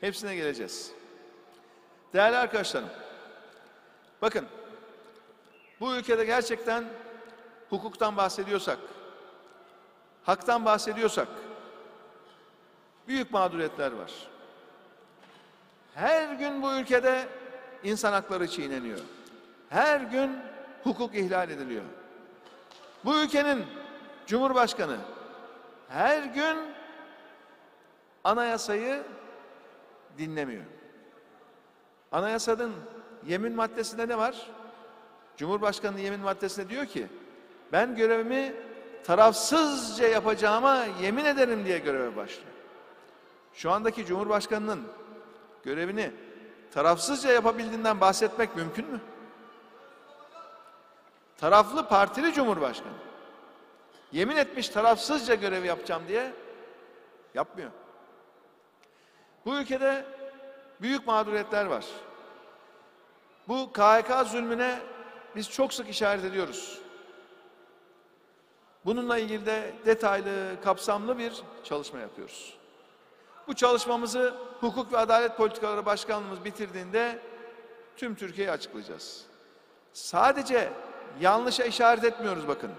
hepsine 0.02 0.36
geleceğiz. 0.36 0.92
Değerli 2.14 2.38
arkadaşlarım, 2.38 2.90
bakın 4.22 4.46
bu 5.80 5.96
ülkede 5.96 6.26
gerçekten 6.26 6.86
hukuktan 7.70 8.18
bahsediyorsak, 8.18 8.78
haktan 10.24 10.66
bahsediyorsak, 10.66 11.28
büyük 13.08 13.32
mağduriyetler 13.32 13.92
var. 13.92 14.12
Her 15.96 16.34
gün 16.34 16.62
bu 16.62 16.74
ülkede 16.74 17.28
insan 17.84 18.12
hakları 18.12 18.48
çiğneniyor. 18.48 19.00
Her 19.70 20.02
gün 20.02 20.38
hukuk 20.84 21.16
ihlal 21.16 21.50
ediliyor. 21.50 21.84
Bu 23.06 23.22
ülkenin 23.22 23.66
Cumhurbaşkanı 24.28 24.98
her 25.90 26.24
gün 26.24 26.58
anayasayı 28.24 29.04
dinlemiyor. 30.18 30.64
Anayasanın 32.12 32.76
yemin 33.28 33.56
maddesinde 33.56 34.08
ne 34.08 34.18
var? 34.18 34.48
Cumhurbaşkanı 35.38 36.00
yemin 36.00 36.20
maddesinde 36.20 36.70
diyor 36.70 36.86
ki 36.86 37.08
ben 37.72 37.96
görevimi 37.96 38.54
tarafsızca 39.04 40.08
yapacağıma 40.08 40.86
yemin 41.02 41.26
ederim 41.26 41.66
diye 41.66 41.80
göreve 41.80 42.16
başlıyor. 42.16 42.50
Şu 43.54 43.72
andaki 43.72 44.06
Cumhurbaşkanının 44.06 44.84
görevini 45.64 46.12
tarafsızca 46.72 47.32
yapabildiğinden 47.32 48.02
bahsetmek 48.02 48.56
mümkün 48.56 48.86
mü? 48.86 49.00
Taraflı 51.38 51.88
partili 51.88 52.34
Cumhurbaşkanı. 52.34 52.94
Yemin 54.12 54.36
etmiş 54.36 54.70
tarafsızca 54.70 55.36
görev 55.36 55.64
yapacağım 55.64 56.04
diye 56.08 56.34
yapmıyor. 57.34 57.72
Bu 59.46 59.58
ülkede 59.58 60.06
büyük 60.82 61.08
mağduriyetler 61.08 61.66
var. 61.66 61.86
Bu 63.50 63.74
KHK 63.74 64.28
zulmüne 64.28 64.80
biz 65.36 65.50
çok 65.50 65.74
sık 65.74 65.90
işaret 65.90 66.26
ediyoruz. 66.26 66.82
Bununla 68.86 69.18
ilgili 69.18 69.46
de 69.46 69.74
detaylı, 69.86 70.62
kapsamlı 70.64 71.18
bir 71.18 71.34
çalışma 71.64 72.00
yapıyoruz. 72.00 72.58
Bu 73.48 73.54
çalışmamızı 73.54 74.34
Hukuk 74.60 74.94
ve 74.94 74.98
Adalet 74.98 75.38
Politikaları 75.38 75.86
Başkanlığımız 75.86 76.46
bitirdiğinde 76.46 77.20
tüm 77.98 78.16
Türkiye'ye 78.16 78.52
açıklayacağız. 78.52 79.26
Sadece 79.94 80.74
yanlışa 81.22 81.64
işaret 81.64 82.04
etmiyoruz 82.04 82.48
bakın. 82.48 82.72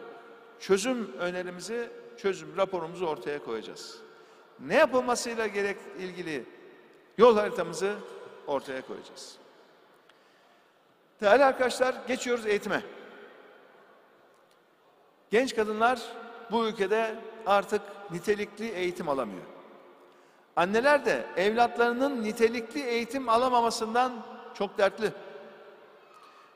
Çözüm 0.60 1.12
önerimizi, 1.18 1.90
çözüm 2.16 2.56
raporumuzu 2.56 3.06
ortaya 3.06 3.44
koyacağız. 3.44 3.98
Ne 4.60 4.74
yapılmasıyla 4.74 5.46
gerek 5.46 5.76
ilgili 5.98 6.44
yol 7.18 7.36
haritamızı 7.36 7.94
ortaya 8.46 8.86
koyacağız. 8.86 9.40
Değerli 11.20 11.44
arkadaşlar 11.44 11.94
geçiyoruz 12.08 12.46
eğitime. 12.46 12.82
Genç 15.30 15.56
kadınlar 15.56 16.00
bu 16.50 16.66
ülkede 16.66 17.14
artık 17.46 17.82
nitelikli 18.10 18.68
eğitim 18.68 19.08
alamıyor. 19.08 19.42
Anneler 20.56 21.04
de 21.04 21.26
evlatlarının 21.36 22.22
nitelikli 22.22 22.80
eğitim 22.80 23.28
alamamasından 23.28 24.12
çok 24.54 24.78
dertli. 24.78 25.12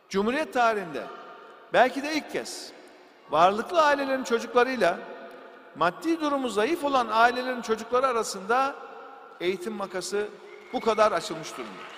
Cumhuriyet 0.09 0.53
tarihinde 0.53 1.05
belki 1.72 2.03
de 2.03 2.14
ilk 2.14 2.33
kez 2.33 2.72
varlıklı 3.31 3.83
ailelerin 3.83 4.24
çocuklarıyla 4.24 4.98
maddi 5.77 6.20
durumu 6.20 6.48
zayıf 6.48 6.85
olan 6.85 7.09
ailelerin 7.11 7.62
çocukları 7.62 8.07
arasında 8.07 8.74
eğitim 9.40 9.72
makası 9.72 10.29
bu 10.72 10.81
kadar 10.81 11.12
açılmış 11.12 11.53
durumda. 11.53 11.93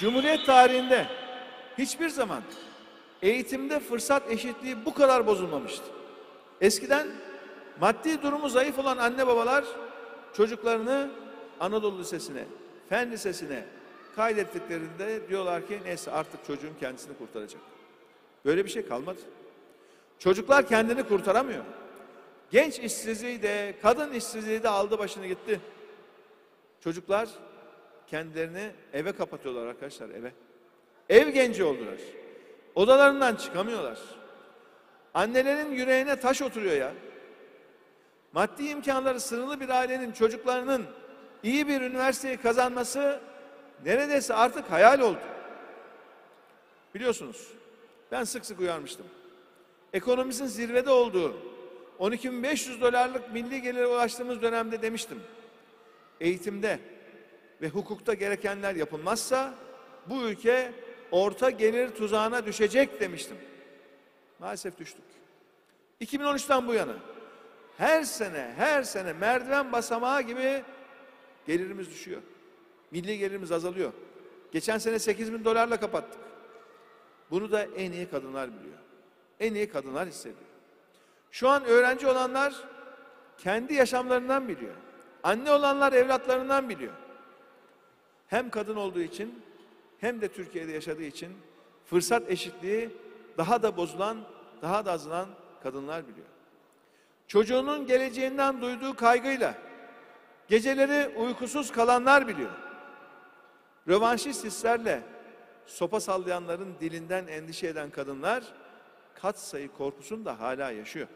Cumhuriyet 0.00 0.46
tarihinde 0.46 1.06
hiçbir 1.78 2.08
zaman 2.08 2.42
eğitimde 3.22 3.80
fırsat 3.80 4.30
eşitliği 4.30 4.84
bu 4.84 4.94
kadar 4.94 5.26
bozulmamıştı. 5.26 5.84
Eskiden 6.60 7.08
maddi 7.80 8.22
durumu 8.22 8.48
zayıf 8.48 8.78
olan 8.78 8.96
anne 8.96 9.26
babalar 9.26 9.64
çocuklarını 10.36 11.10
Anadolu 11.60 11.98
Lisesi'ne, 11.98 12.44
fen 12.88 13.10
lisesine 13.10 13.64
kaydettiklerinde 14.16 15.28
diyorlar 15.28 15.66
ki 15.66 15.80
neyse 15.84 16.10
artık 16.10 16.44
çocuğum 16.46 16.72
kendisini 16.80 17.18
kurtaracak. 17.18 17.60
Böyle 18.44 18.64
bir 18.64 18.70
şey 18.70 18.86
kalmadı. 18.86 19.20
Çocuklar 20.18 20.68
kendini 20.68 21.02
kurtaramıyor. 21.02 21.64
Genç 22.50 22.78
işsizliği 22.78 23.42
de, 23.42 23.74
kadın 23.82 24.12
işsizliği 24.12 24.62
de 24.62 24.68
aldı 24.68 24.98
başını 24.98 25.26
gitti. 25.26 25.60
Çocuklar 26.84 27.28
kendilerini 28.10 28.70
eve 28.92 29.12
kapatıyorlar 29.12 29.66
arkadaşlar 29.66 30.10
eve. 30.10 30.32
Ev 31.08 31.28
genci 31.28 31.64
oldular. 31.64 31.98
Odalarından 32.74 33.36
çıkamıyorlar. 33.36 33.98
Annelerin 35.14 35.72
yüreğine 35.72 36.20
taş 36.20 36.42
oturuyor 36.42 36.76
ya. 36.76 36.92
Maddi 38.32 38.68
imkanları 38.68 39.20
sınırlı 39.20 39.60
bir 39.60 39.68
ailenin 39.68 40.12
çocuklarının 40.12 40.86
iyi 41.42 41.68
bir 41.68 41.80
üniversiteyi 41.80 42.36
kazanması 42.36 43.20
neredeyse 43.84 44.34
artık 44.34 44.70
hayal 44.70 45.00
oldu. 45.00 45.20
Biliyorsunuz 46.94 47.48
ben 48.12 48.24
sık 48.24 48.46
sık 48.46 48.60
uyarmıştım. 48.60 49.06
Ekonomimizin 49.92 50.46
zirvede 50.46 50.90
olduğu 50.90 51.36
12.500 52.00 52.80
dolarlık 52.80 53.32
milli 53.32 53.62
gelire 53.62 53.86
ulaştığımız 53.86 54.42
dönemde 54.42 54.82
demiştim. 54.82 55.22
Eğitimde 56.20 56.78
ve 57.62 57.68
hukukta 57.68 58.14
gerekenler 58.14 58.74
yapılmazsa 58.74 59.54
bu 60.06 60.22
ülke 60.22 60.72
orta 61.10 61.50
gelir 61.50 61.90
tuzağına 61.90 62.46
düşecek 62.46 63.00
demiştim. 63.00 63.36
Maalesef 64.38 64.78
düştük. 64.78 65.04
2013'ten 66.00 66.68
bu 66.68 66.74
yana 66.74 66.96
her 67.78 68.02
sene 68.02 68.54
her 68.56 68.82
sene 68.82 69.12
merdiven 69.12 69.72
basamağı 69.72 70.22
gibi 70.22 70.62
gelirimiz 71.46 71.90
düşüyor. 71.90 72.22
Milli 72.90 73.18
gelirimiz 73.18 73.52
azalıyor. 73.52 73.92
Geçen 74.52 74.78
sene 74.78 74.98
8 74.98 75.32
bin 75.32 75.44
dolarla 75.44 75.80
kapattık. 75.80 76.20
Bunu 77.30 77.52
da 77.52 77.62
en 77.62 77.92
iyi 77.92 78.10
kadınlar 78.10 78.58
biliyor. 78.58 78.78
En 79.40 79.54
iyi 79.54 79.68
kadınlar 79.68 80.08
hissediyor. 80.08 80.50
Şu 81.30 81.48
an 81.48 81.64
öğrenci 81.64 82.06
olanlar 82.06 82.54
kendi 83.38 83.74
yaşamlarından 83.74 84.48
biliyor. 84.48 84.74
Anne 85.22 85.52
olanlar 85.52 85.92
evlatlarından 85.92 86.68
biliyor. 86.68 86.92
Hem 88.30 88.50
kadın 88.50 88.76
olduğu 88.76 89.00
için 89.00 89.42
hem 89.98 90.20
de 90.20 90.28
Türkiye'de 90.28 90.72
yaşadığı 90.72 91.02
için 91.02 91.36
fırsat 91.86 92.30
eşitliği 92.30 92.90
daha 93.38 93.62
da 93.62 93.76
bozulan, 93.76 94.18
daha 94.62 94.86
da 94.86 94.92
azalan 94.92 95.28
kadınlar 95.62 96.08
biliyor. 96.08 96.26
Çocuğunun 97.26 97.86
geleceğinden 97.86 98.62
duyduğu 98.62 98.96
kaygıyla 98.96 99.54
geceleri 100.48 101.16
uykusuz 101.16 101.72
kalanlar 101.72 102.28
biliyor. 102.28 102.50
Rövanşist 103.88 104.44
hislerle 104.44 105.02
sopa 105.66 106.00
sallayanların 106.00 106.74
dilinden 106.80 107.26
endişe 107.26 107.66
eden 107.66 107.90
kadınlar 107.90 108.44
kat 109.14 109.38
sayı 109.38 109.72
korkusunu 109.72 110.24
da 110.24 110.40
hala 110.40 110.70
yaşıyor. 110.70 111.08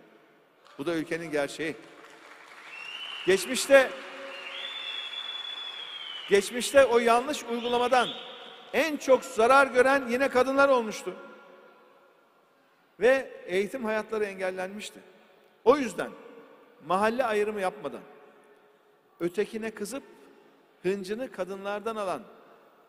Bu 0.78 0.86
da 0.86 0.94
ülkenin 0.94 1.30
gerçeği. 1.30 1.76
Geçmişte 3.26 3.90
geçmişte 6.28 6.84
o 6.84 6.98
yanlış 6.98 7.44
uygulamadan 7.44 8.08
en 8.72 8.96
çok 8.96 9.24
zarar 9.24 9.66
gören 9.66 10.08
yine 10.08 10.28
kadınlar 10.28 10.68
olmuştu. 10.68 11.14
Ve 13.00 13.30
eğitim 13.46 13.84
hayatları 13.84 14.24
engellenmişti. 14.24 15.00
O 15.64 15.76
yüzden 15.76 16.10
mahalle 16.86 17.24
ayrımı 17.24 17.60
yapmadan 17.60 18.00
ötekine 19.20 19.70
kızıp 19.70 20.02
hıncını 20.82 21.32
kadınlardan 21.32 21.96
alan 21.96 22.22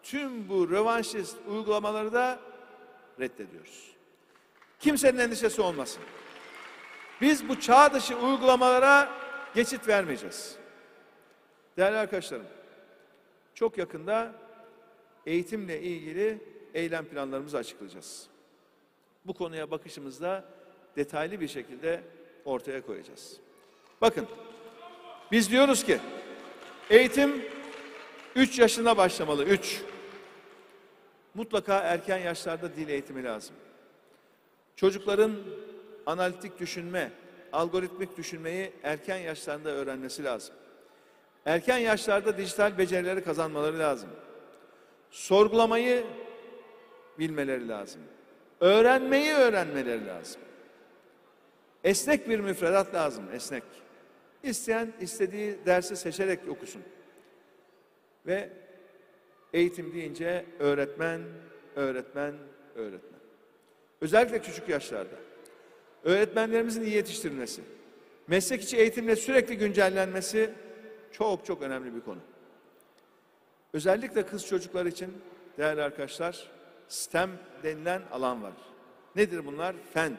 tüm 0.03 0.49
bu 0.49 0.69
rövanşist 0.69 1.37
uygulamaları 1.47 2.13
da 2.13 2.39
reddediyoruz. 3.19 3.95
Kimsenin 4.79 5.17
endişesi 5.17 5.61
olmasın. 5.61 6.03
Biz 7.21 7.49
bu 7.49 7.59
çağ 7.59 7.93
dışı 7.93 8.17
uygulamalara 8.17 9.09
geçit 9.55 9.87
vermeyeceğiz. 9.87 10.55
Değerli 11.77 11.97
arkadaşlarım, 11.97 12.45
çok 13.55 13.77
yakında 13.77 14.35
eğitimle 15.25 15.81
ilgili 15.81 16.39
eylem 16.73 17.05
planlarımızı 17.05 17.57
açıklayacağız. 17.57 18.27
Bu 19.25 19.33
konuya 19.33 19.71
bakışımızda 19.71 20.45
detaylı 20.95 21.39
bir 21.39 21.47
şekilde 21.47 22.01
ortaya 22.45 22.85
koyacağız. 22.85 23.37
Bakın, 24.01 24.27
biz 25.31 25.51
diyoruz 25.51 25.83
ki 25.83 25.99
eğitim 26.89 27.45
3 28.35 28.59
yaşına 28.59 28.97
başlamalı, 28.97 29.45
3. 29.45 29.81
Mutlaka 31.33 31.79
erken 31.79 32.17
yaşlarda 32.17 32.75
dil 32.75 32.89
eğitimi 32.89 33.23
lazım. 33.23 33.55
Çocukların 34.75 35.33
analitik 36.05 36.59
düşünme, 36.59 37.11
algoritmik 37.53 38.17
düşünmeyi 38.17 38.71
erken 38.83 39.17
yaşlarında 39.17 39.69
öğrenmesi 39.69 40.23
lazım. 40.23 40.55
Erken 41.45 41.77
yaşlarda 41.77 42.37
dijital 42.37 42.77
becerileri 42.77 43.23
kazanmaları 43.23 43.79
lazım. 43.79 44.09
Sorgulamayı 45.09 46.03
bilmeleri 47.19 47.67
lazım. 47.67 48.01
Öğrenmeyi 48.59 49.33
öğrenmeleri 49.33 50.07
lazım. 50.07 50.41
Esnek 51.83 52.29
bir 52.29 52.39
müfredat 52.39 52.95
lazım, 52.95 53.23
esnek. 53.33 53.63
İsteyen 54.43 54.93
istediği 55.01 55.57
dersi 55.65 55.95
seçerek 55.95 56.39
okusun. 56.49 56.81
Ve 58.27 58.49
eğitim 59.53 59.93
deyince 59.93 60.45
öğretmen, 60.59 61.21
öğretmen, 61.75 62.33
öğretmen. 62.75 63.19
Özellikle 64.01 64.41
küçük 64.41 64.69
yaşlarda. 64.69 65.15
Öğretmenlerimizin 66.03 66.83
iyi 66.83 66.95
yetiştirilmesi, 66.95 67.61
meslek 68.27 68.63
içi 68.63 68.77
eğitimle 68.77 69.15
sürekli 69.15 69.57
güncellenmesi 69.57 70.49
çok 71.17 71.45
çok 71.45 71.61
önemli 71.61 71.95
bir 71.95 72.01
konu. 72.01 72.19
Özellikle 73.73 74.25
kız 74.25 74.47
çocuklar 74.47 74.85
için 74.85 75.21
değerli 75.57 75.81
arkadaşlar 75.83 76.51
STEM 76.87 77.29
denilen 77.63 78.01
alan 78.11 78.43
var. 78.43 78.53
Nedir 79.15 79.45
bunlar? 79.45 79.75
Fen, 79.93 80.17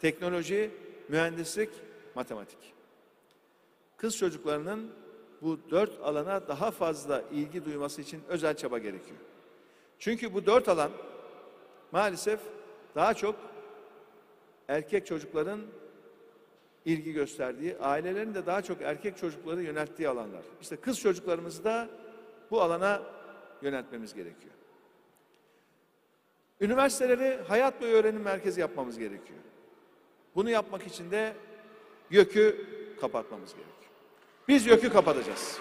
teknoloji, 0.00 0.70
mühendislik, 1.08 1.70
matematik. 2.14 2.58
Kız 3.96 4.16
çocuklarının 4.16 4.92
bu 5.42 5.58
dört 5.70 6.00
alana 6.00 6.48
daha 6.48 6.70
fazla 6.70 7.22
ilgi 7.32 7.64
duyması 7.64 8.02
için 8.02 8.22
özel 8.28 8.56
çaba 8.56 8.78
gerekiyor. 8.78 9.18
Çünkü 9.98 10.34
bu 10.34 10.46
dört 10.46 10.68
alan 10.68 10.90
maalesef 11.92 12.40
daha 12.94 13.14
çok 13.14 13.36
erkek 14.68 15.06
çocukların 15.06 15.60
ilgi 16.86 17.12
gösterdiği, 17.12 17.76
ailelerin 17.78 18.34
de 18.34 18.46
daha 18.46 18.62
çok 18.62 18.82
erkek 18.82 19.16
çocukları 19.16 19.62
yönelttiği 19.62 20.08
alanlar. 20.08 20.42
İşte 20.62 20.76
kız 20.76 21.00
çocuklarımızı 21.00 21.64
da 21.64 21.88
bu 22.50 22.62
alana 22.62 23.02
yöneltmemiz 23.62 24.14
gerekiyor. 24.14 24.54
Üniversiteleri 26.60 27.38
hayat 27.48 27.80
boyu 27.80 27.94
öğrenim 27.94 28.22
merkezi 28.22 28.60
yapmamız 28.60 28.98
gerekiyor. 28.98 29.38
Bunu 30.34 30.50
yapmak 30.50 30.86
için 30.86 31.10
de 31.10 31.32
YÖK'ü 32.10 32.66
kapatmamız 33.00 33.50
gerekiyor. 33.50 33.76
Biz 34.48 34.66
YÖK'ü 34.66 34.92
kapatacağız. 34.92 35.58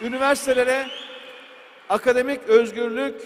Üniversitelere 0.00 0.86
akademik 1.88 2.48
özgürlük, 2.48 3.22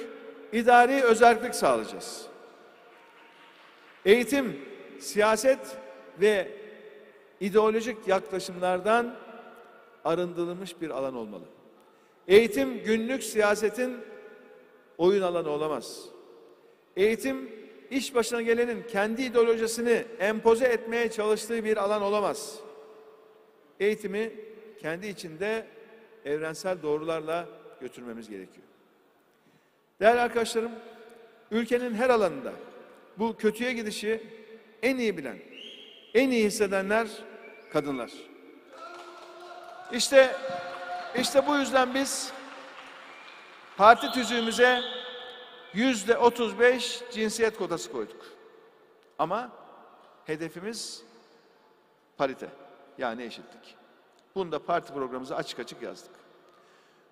idari 0.53 1.03
özellik 1.03 1.55
sağlayacağız. 1.55 2.36
Eğitim, 4.07 4.61
siyaset 4.99 5.59
ve 6.21 6.49
ideolojik 7.41 8.09
yaklaşımlardan 8.09 9.17
arındırılmış 10.05 10.81
bir 10.81 10.91
alan 10.91 11.17
olmalı. 11.17 11.45
Eğitim 12.29 12.83
günlük 12.85 13.25
siyasetin 13.25 13.97
oyun 14.99 15.23
alanı 15.23 15.51
olamaz. 15.51 16.05
Eğitim 16.97 17.51
iş 17.91 18.15
başına 18.15 18.43
gelenin 18.43 18.83
kendi 18.83 19.23
ideolojisini 19.23 20.05
empoze 20.19 20.67
etmeye 20.67 21.11
çalıştığı 21.11 21.65
bir 21.65 21.77
alan 21.77 22.03
olamaz. 22.03 22.59
Eğitimi 23.81 24.33
kendi 24.81 25.07
içinde 25.07 25.67
evrensel 26.25 26.83
doğrularla 26.83 27.49
götürmemiz 27.81 28.29
gerekiyor. 28.29 28.67
Değerli 30.01 30.21
arkadaşlarım, 30.21 30.73
ülkenin 31.51 31.95
her 31.95 32.11
alanında 32.11 32.53
bu 33.19 33.37
kötüye 33.37 33.73
gidişi 33.73 34.23
en 34.83 34.97
iyi 34.97 35.17
bilen, 35.17 35.39
en 36.15 36.31
iyi 36.31 36.45
hissedenler 36.45 37.09
kadınlar. 37.73 38.11
İşte 39.93 40.37
işte 41.19 41.47
bu 41.47 41.57
yüzden 41.57 41.95
biz 41.95 42.33
parti 43.77 44.11
tüzüğümüze 44.13 44.83
yüzde 45.75 46.19
35 46.19 47.03
cinsiyet 47.13 47.59
kotası 47.59 47.93
koyduk. 47.93 48.27
Ama 49.19 49.51
hedefimiz 50.25 51.03
parite 52.17 52.49
yani 52.99 53.23
eşitlik. 53.23 53.77
Bunu 54.35 54.53
da 54.53 54.65
parti 54.65 54.93
programımıza 54.93 55.37
açık 55.37 55.59
açık 55.61 55.83
yazdık. 55.83 56.13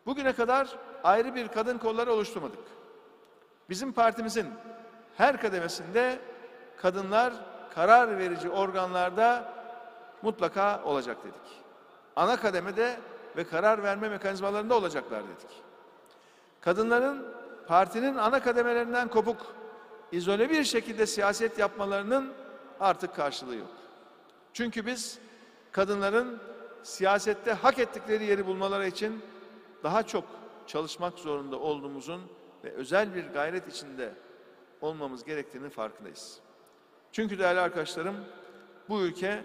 Bugüne 0.07 0.33
kadar 0.33 0.69
ayrı 1.05 1.35
bir 1.35 1.49
kadın 1.49 1.79
kolları 1.79 2.13
oluşturmadık. 2.13 2.65
Bizim 3.71 3.93
partimizin 3.93 4.47
her 5.17 5.41
kademesinde 5.41 6.19
kadınlar 6.77 7.33
karar 7.75 8.19
verici 8.19 8.51
organlarda 8.51 9.53
mutlaka 10.23 10.85
olacak 10.85 11.17
dedik. 11.23 11.63
Ana 12.17 12.37
kademede 12.37 12.97
ve 13.37 13.45
karar 13.45 13.83
verme 13.83 14.09
mekanizmalarında 14.09 14.75
olacaklar 14.75 15.23
dedik. 15.23 15.63
Kadınların 16.61 17.27
partinin 17.67 18.17
ana 18.17 18.43
kademelerinden 18.43 19.09
kopuk, 19.09 19.55
izole 20.13 20.51
bir 20.51 20.65
şekilde 20.65 21.07
siyaset 21.07 21.59
yapmalarının 21.59 22.33
artık 22.81 23.17
karşılığı 23.17 23.57
yok. 23.57 23.71
Çünkü 24.53 24.87
biz 24.87 25.19
kadınların 25.73 26.41
siyasette 26.83 27.53
hak 27.53 27.79
ettikleri 27.79 28.25
yeri 28.25 28.47
bulmaları 28.47 28.87
için 28.87 29.23
daha 29.83 30.03
çok 30.03 30.25
çalışmak 30.67 31.19
zorunda 31.19 31.59
olduğumuzun 31.59 32.23
ve 32.65 32.71
özel 32.73 33.15
bir 33.15 33.25
gayret 33.25 33.69
içinde 33.69 34.13
olmamız 34.85 35.25
gerektiğinin 35.25 35.71
farkındayız. 35.71 36.39
Çünkü 37.13 37.39
değerli 37.39 37.61
arkadaşlarım 37.61 38.17
bu 38.89 39.03
ülke 39.03 39.45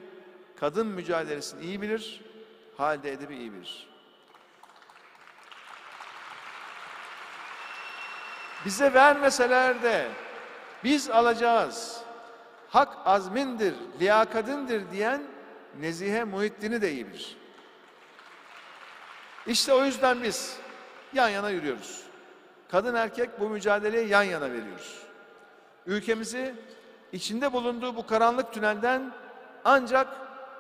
kadın 0.60 0.88
mücadelesini 0.88 1.64
iyi 1.64 1.82
bilir, 1.82 2.22
halde 2.78 3.12
edebi 3.12 3.36
iyi 3.36 3.54
bilir. 3.54 3.90
Bize 8.66 8.94
vermeseler 8.94 9.84
de 9.84 10.08
biz 10.84 11.10
alacağız. 11.10 12.02
Hak 12.70 12.98
azmindir, 13.06 13.76
liyakadindir 14.00 14.92
diyen 14.92 15.24
Nezihe 15.80 16.24
Muhittin'i 16.24 16.82
de 16.82 16.92
iyi 16.92 17.08
bilir. 17.08 17.38
İşte 19.48 19.74
o 19.74 19.86
yüzden 19.86 20.24
biz 20.24 20.58
yan 21.14 21.30
yana 21.30 21.50
yürüyoruz. 21.50 22.04
Kadın 22.72 22.96
erkek 22.96 23.40
bu 23.40 23.50
mücadeleyi 23.50 24.08
yan 24.08 24.24
yana 24.24 24.52
veriyoruz. 24.52 25.09
Ülkemizi 25.90 26.56
içinde 27.12 27.54
bulunduğu 27.54 27.96
bu 27.96 28.08
karanlık 28.08 28.54
tünelden 28.54 29.12
ancak 29.66 30.08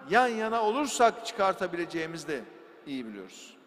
yan 0.09 0.27
yana 0.27 0.63
olursak 0.63 1.25
çıkartabileceğimizi 1.25 2.27
de 2.27 2.41
iyi 2.85 3.05
biliyoruz. 3.05 3.57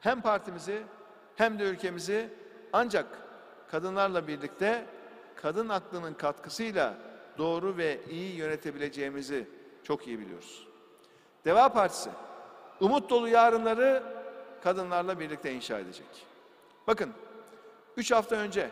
Hem 0.00 0.20
partimizi 0.20 0.82
hem 1.36 1.58
de 1.58 1.64
ülkemizi 1.64 2.28
ancak 2.72 3.06
kadınlarla 3.70 4.28
birlikte 4.28 4.86
kadın 5.36 5.68
aklının 5.68 6.14
katkısıyla 6.14 6.94
doğru 7.38 7.76
ve 7.76 8.00
iyi 8.10 8.36
yönetebileceğimizi 8.36 9.48
çok 9.82 10.06
iyi 10.06 10.18
biliyoruz. 10.18 10.68
Deva 11.44 11.68
Partisi 11.68 12.10
umut 12.80 13.10
dolu 13.10 13.28
yarınları 13.28 14.02
kadınlarla 14.62 15.20
birlikte 15.20 15.52
inşa 15.52 15.78
edecek. 15.78 16.26
Bakın, 16.86 17.10
üç 17.96 18.12
hafta 18.12 18.36
önce 18.36 18.70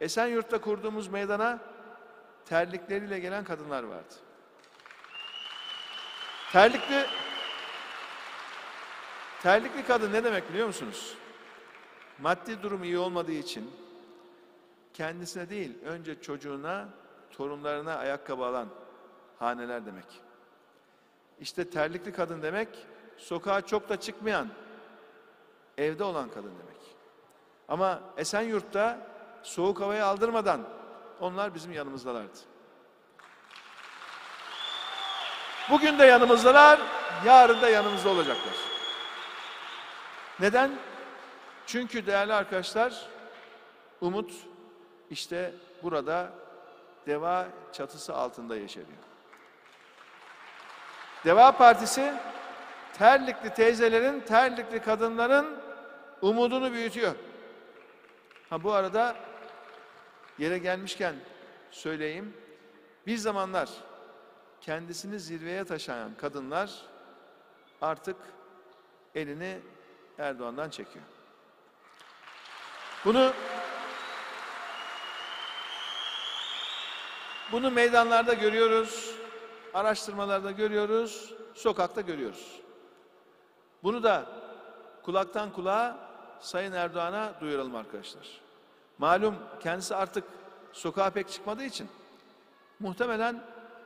Esenyurt'ta 0.00 0.60
kurduğumuz 0.60 1.08
meydana 1.08 1.58
terlikleriyle 2.44 3.18
gelen 3.18 3.44
kadınlar 3.44 3.82
vardı. 3.82 4.14
Terlikli 6.52 7.06
terlikli 9.42 9.84
kadın 9.84 10.12
ne 10.12 10.24
demek 10.24 10.48
biliyor 10.50 10.66
musunuz? 10.66 11.16
Maddi 12.18 12.62
durum 12.62 12.84
iyi 12.84 12.98
olmadığı 12.98 13.32
için 13.32 13.70
kendisine 14.94 15.50
değil, 15.50 15.78
önce 15.84 16.22
çocuğuna, 16.22 16.88
torunlarına 17.30 17.96
ayakkabı 17.96 18.44
alan 18.44 18.68
haneler 19.38 19.86
demek. 19.86 20.22
İşte 21.40 21.70
terlikli 21.70 22.12
kadın 22.12 22.42
demek, 22.42 22.68
sokağa 23.16 23.60
çok 23.60 23.88
da 23.88 24.00
çıkmayan, 24.00 24.48
evde 25.78 26.04
olan 26.04 26.28
kadın 26.30 26.52
demek. 26.58 26.96
Ama 27.68 28.00
Esenyurt'ta 28.16 29.09
soğuk 29.42 29.80
havayı 29.80 30.06
aldırmadan 30.06 30.60
onlar 31.20 31.54
bizim 31.54 31.72
yanımızdalardı. 31.72 32.38
Bugün 35.70 35.98
de 35.98 36.06
yanımızdalar, 36.06 36.80
yarın 37.24 37.62
da 37.62 37.68
yanımızda 37.68 38.08
olacaklar. 38.08 38.54
Neden? 40.40 40.70
Çünkü 41.66 42.06
değerli 42.06 42.34
arkadaşlar, 42.34 43.06
umut 44.00 44.32
işte 45.10 45.54
burada 45.82 46.32
Deva 47.06 47.46
çatısı 47.72 48.14
altında 48.14 48.56
yeşeriyor. 48.56 48.98
Deva 51.24 51.52
Partisi 51.52 52.14
terlikli 52.92 53.54
teyzelerin, 53.54 54.20
terlikli 54.20 54.82
kadınların 54.82 55.56
umudunu 56.22 56.72
büyütüyor. 56.72 57.14
Ha 58.50 58.62
bu 58.62 58.72
arada 58.72 59.16
yere 60.40 60.58
gelmişken 60.58 61.14
söyleyeyim. 61.70 62.36
Bir 63.06 63.16
zamanlar 63.16 63.70
kendisini 64.60 65.20
zirveye 65.20 65.64
taşıyan 65.64 66.14
kadınlar 66.14 66.70
artık 67.82 68.16
elini 69.14 69.58
Erdoğan'dan 70.18 70.70
çekiyor. 70.70 71.04
Bunu 73.04 73.32
bunu 77.52 77.70
meydanlarda 77.70 78.34
görüyoruz, 78.34 79.14
araştırmalarda 79.74 80.50
görüyoruz, 80.50 81.34
sokakta 81.54 82.00
görüyoruz. 82.00 82.60
Bunu 83.82 84.02
da 84.02 84.26
kulaktan 85.02 85.52
kulağa 85.52 86.10
Sayın 86.40 86.72
Erdoğan'a 86.72 87.34
duyuralım 87.40 87.76
arkadaşlar. 87.76 88.49
Malum 89.00 89.34
kendisi 89.62 89.94
artık 89.94 90.24
sokağa 90.72 91.10
pek 91.10 91.28
çıkmadığı 91.28 91.64
için 91.64 91.88
muhtemelen 92.80 93.42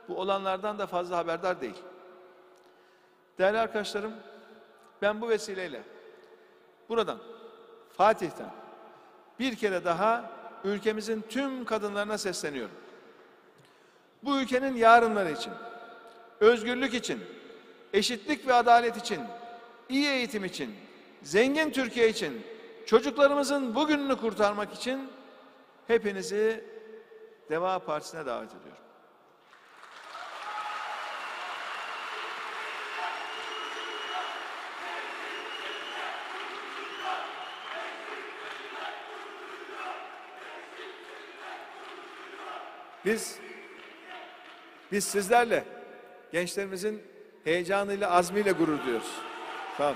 bu 0.07 0.19
olanlardan 0.19 0.79
da 0.79 0.87
fazla 0.87 1.17
haberdar 1.17 1.61
değil. 1.61 1.83
Değerli 3.37 3.59
arkadaşlarım, 3.59 4.13
ben 5.01 5.21
bu 5.21 5.29
vesileyle 5.29 5.81
buradan, 6.89 7.17
Fatih'ten 7.97 8.49
bir 9.39 9.55
kere 9.55 9.85
daha 9.85 10.31
ülkemizin 10.63 11.25
tüm 11.29 11.65
kadınlarına 11.65 12.17
sesleniyorum. 12.17 12.75
Bu 14.23 14.37
ülkenin 14.37 14.75
yarınları 14.75 15.31
için, 15.31 15.53
özgürlük 16.39 16.93
için, 16.93 17.23
eşitlik 17.93 18.47
ve 18.47 18.53
adalet 18.53 18.97
için, 18.97 19.21
iyi 19.89 20.07
eğitim 20.07 20.45
için, 20.45 20.75
zengin 21.23 21.71
Türkiye 21.71 22.09
için, 22.09 22.54
çocuklarımızın 22.85 23.75
bugününü 23.75 24.17
kurtarmak 24.17 24.73
için 24.73 25.09
hepinizi 25.87 26.63
Deva 27.49 27.79
Partisi'ne 27.79 28.25
davet 28.25 28.49
ediyorum. 28.49 28.85
Biz 43.05 43.39
biz 44.91 45.03
sizlerle 45.03 45.63
gençlerimizin 46.31 47.03
heyecanıyla, 47.43 48.11
azmiyle 48.11 48.51
gurur 48.51 48.83
duyuyoruz. 48.83 49.11
Sağ 49.77 49.95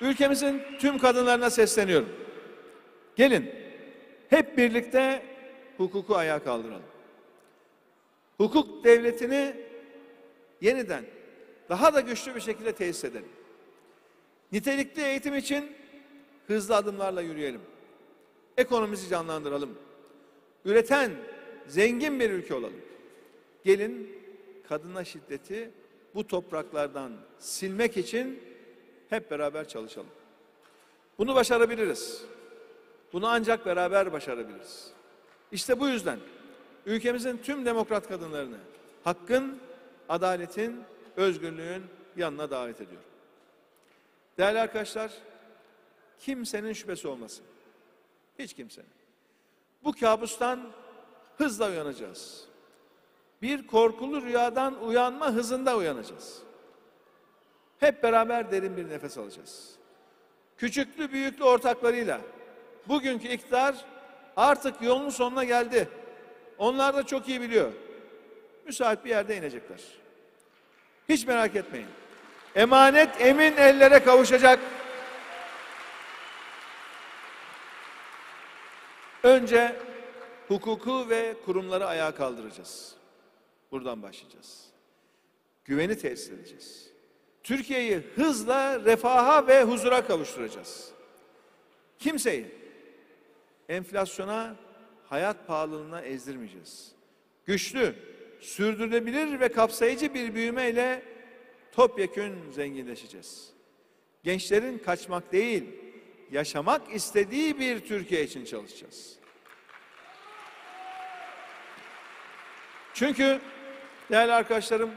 Ülkemizin 0.00 0.62
tüm 0.78 0.98
kadınlarına 0.98 1.50
sesleniyorum. 1.50 2.08
Gelin 3.16 3.50
hep 4.28 4.58
birlikte 4.58 5.22
hukuku 5.76 6.16
ayağa 6.16 6.44
kaldıralım. 6.44 6.82
Hukuk 8.36 8.84
devletini 8.84 9.56
yeniden 10.60 11.04
daha 11.68 11.94
da 11.94 12.00
güçlü 12.00 12.34
bir 12.34 12.40
şekilde 12.40 12.72
tesis 12.72 13.04
edelim. 13.04 13.28
Nitelikli 14.52 15.02
eğitim 15.02 15.36
için 15.36 15.72
hızlı 16.46 16.76
adımlarla 16.76 17.20
yürüyelim. 17.20 17.60
Ekonomimizi 18.56 19.08
canlandıralım. 19.08 19.78
Üreten, 20.64 21.10
zengin 21.66 22.20
bir 22.20 22.30
ülke 22.30 22.54
olalım. 22.54 22.80
Gelin 23.64 24.10
kadına 24.68 25.04
şiddeti 25.04 25.70
bu 26.14 26.26
topraklardan 26.26 27.12
silmek 27.38 27.96
için 27.96 28.40
hep 29.10 29.30
beraber 29.30 29.68
çalışalım. 29.68 30.10
Bunu 31.18 31.34
başarabiliriz. 31.34 32.24
Bunu 33.12 33.28
ancak 33.28 33.66
beraber 33.66 34.12
başarabiliriz. 34.12 34.90
İşte 35.52 35.80
bu 35.80 35.88
yüzden 35.88 36.18
ülkemizin 36.86 37.38
tüm 37.38 37.66
demokrat 37.66 38.08
kadınlarını 38.08 38.58
hakkın, 39.04 39.58
adaletin, 40.08 40.84
özgürlüğün 41.16 41.82
yanına 42.16 42.50
davet 42.50 42.80
ediyorum. 42.80 43.08
Değerli 44.38 44.60
arkadaşlar, 44.60 45.12
kimsenin 46.18 46.72
şüphesi 46.72 47.08
olmasın. 47.08 47.44
Hiç 48.38 48.54
kimsenin. 48.54 48.88
Bu 49.84 49.92
kabustan 49.92 50.72
hızla 51.38 51.68
uyanacağız. 51.68 52.44
bir 53.42 53.66
korkulu 53.66 54.22
rüyadan 54.22 54.84
uyanma 54.84 55.32
hızında 55.32 55.76
uyanacağız. 55.76 56.42
Hep 57.80 58.02
beraber 58.02 58.50
derin 58.50 58.76
bir 58.76 58.88
nefes 58.88 59.18
alacağız. 59.18 59.70
Küçüklü 60.58 61.12
büyüklü 61.12 61.44
ortaklarıyla 61.44 62.20
bugünkü 62.88 63.28
iktidar 63.28 63.84
artık 64.36 64.82
yolun 64.82 65.10
sonuna 65.10 65.44
geldi. 65.44 65.88
Onlar 66.58 66.96
da 66.96 67.06
çok 67.06 67.28
iyi 67.28 67.40
biliyor. 67.40 67.72
Müsait 68.66 69.04
bir 69.04 69.10
yerde 69.10 69.36
inecekler. 69.36 69.80
Hiç 71.08 71.26
merak 71.26 71.56
etmeyin. 71.56 71.88
Emanet 72.54 73.20
emin 73.20 73.56
ellere 73.56 74.04
kavuşacak. 74.04 74.60
Önce 79.22 79.76
hukuku 80.48 81.08
ve 81.08 81.34
kurumları 81.44 81.86
ayağa 81.86 82.14
kaldıracağız. 82.14 82.94
Buradan 83.72 84.02
başlayacağız. 84.02 84.66
Güveni 85.64 85.98
tesis 85.98 86.30
edeceğiz. 86.30 86.95
Türkiye'yi 87.46 88.02
hızla 88.16 88.84
refaha 88.84 89.46
ve 89.46 89.62
huzura 89.62 90.06
kavuşturacağız. 90.06 90.90
Kimseyi 91.98 92.46
enflasyona, 93.68 94.56
hayat 95.08 95.46
pahalılığına 95.46 96.00
ezdirmeyeceğiz. 96.00 96.92
Güçlü, 97.44 97.94
sürdürülebilir 98.40 99.40
ve 99.40 99.48
kapsayıcı 99.48 100.14
bir 100.14 100.34
büyümeyle 100.34 101.02
topyekün 101.72 102.34
zenginleşeceğiz. 102.52 103.50
Gençlerin 104.24 104.78
kaçmak 104.78 105.32
değil, 105.32 105.64
yaşamak 106.30 106.94
istediği 106.94 107.60
bir 107.60 107.80
Türkiye 107.80 108.24
için 108.24 108.44
çalışacağız. 108.44 109.16
Çünkü 112.94 113.40
değerli 114.10 114.32
arkadaşlarım, 114.32 114.90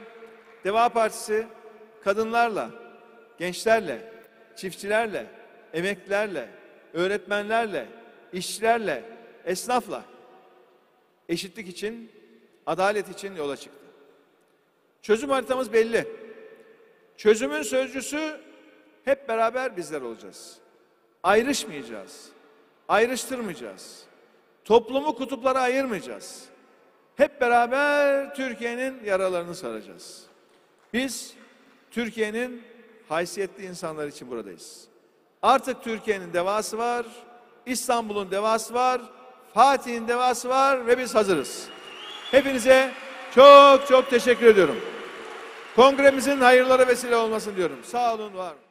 Deva 0.63 0.89
Partisi 0.89 1.47
kadınlarla, 2.03 2.69
gençlerle, 3.37 4.13
çiftçilerle, 4.55 5.25
emeklilerle, 5.73 6.49
öğretmenlerle, 6.93 7.85
işçilerle, 8.33 9.03
esnafla 9.45 10.03
eşitlik 11.29 11.67
için, 11.67 12.11
adalet 12.65 13.09
için 13.09 13.35
yola 13.35 13.57
çıktı. 13.57 13.85
Çözüm 15.01 15.29
haritamız 15.29 15.73
belli. 15.73 16.07
Çözümün 17.17 17.61
sözcüsü 17.61 18.39
hep 19.05 19.29
beraber 19.29 19.77
bizler 19.77 20.01
olacağız. 20.01 20.57
Ayrışmayacağız. 21.23 22.29
Ayrıştırmayacağız. 22.87 24.03
Toplumu 24.65 25.15
kutuplara 25.15 25.59
ayırmayacağız. 25.59 26.45
Hep 27.15 27.41
beraber 27.41 28.35
Türkiye'nin 28.35 29.03
yaralarını 29.03 29.55
saracağız. 29.55 30.25
Biz 30.93 31.33
Türkiye'nin 31.91 32.63
haysiyetli 33.09 33.65
insanlar 33.65 34.07
için 34.07 34.31
buradayız. 34.31 34.87
Artık 35.41 35.83
Türkiye'nin 35.83 36.33
devası 36.33 36.77
var, 36.77 37.05
İstanbul'un 37.65 38.31
devası 38.31 38.73
var, 38.73 39.01
Fatih'in 39.53 40.07
devası 40.07 40.49
var 40.49 40.87
ve 40.87 40.97
biz 40.97 41.15
hazırız. 41.15 41.67
Hepinize 42.31 42.91
çok 43.35 43.87
çok 43.87 44.09
teşekkür 44.09 44.45
ediyorum. 44.45 44.77
Kongremizin 45.75 46.37
hayırlara 46.37 46.87
vesile 46.87 47.15
olmasın 47.15 47.55
diyorum. 47.55 47.79
Sağ 47.83 48.13
olun, 48.13 48.33
var 48.33 48.51
olun. 48.51 48.68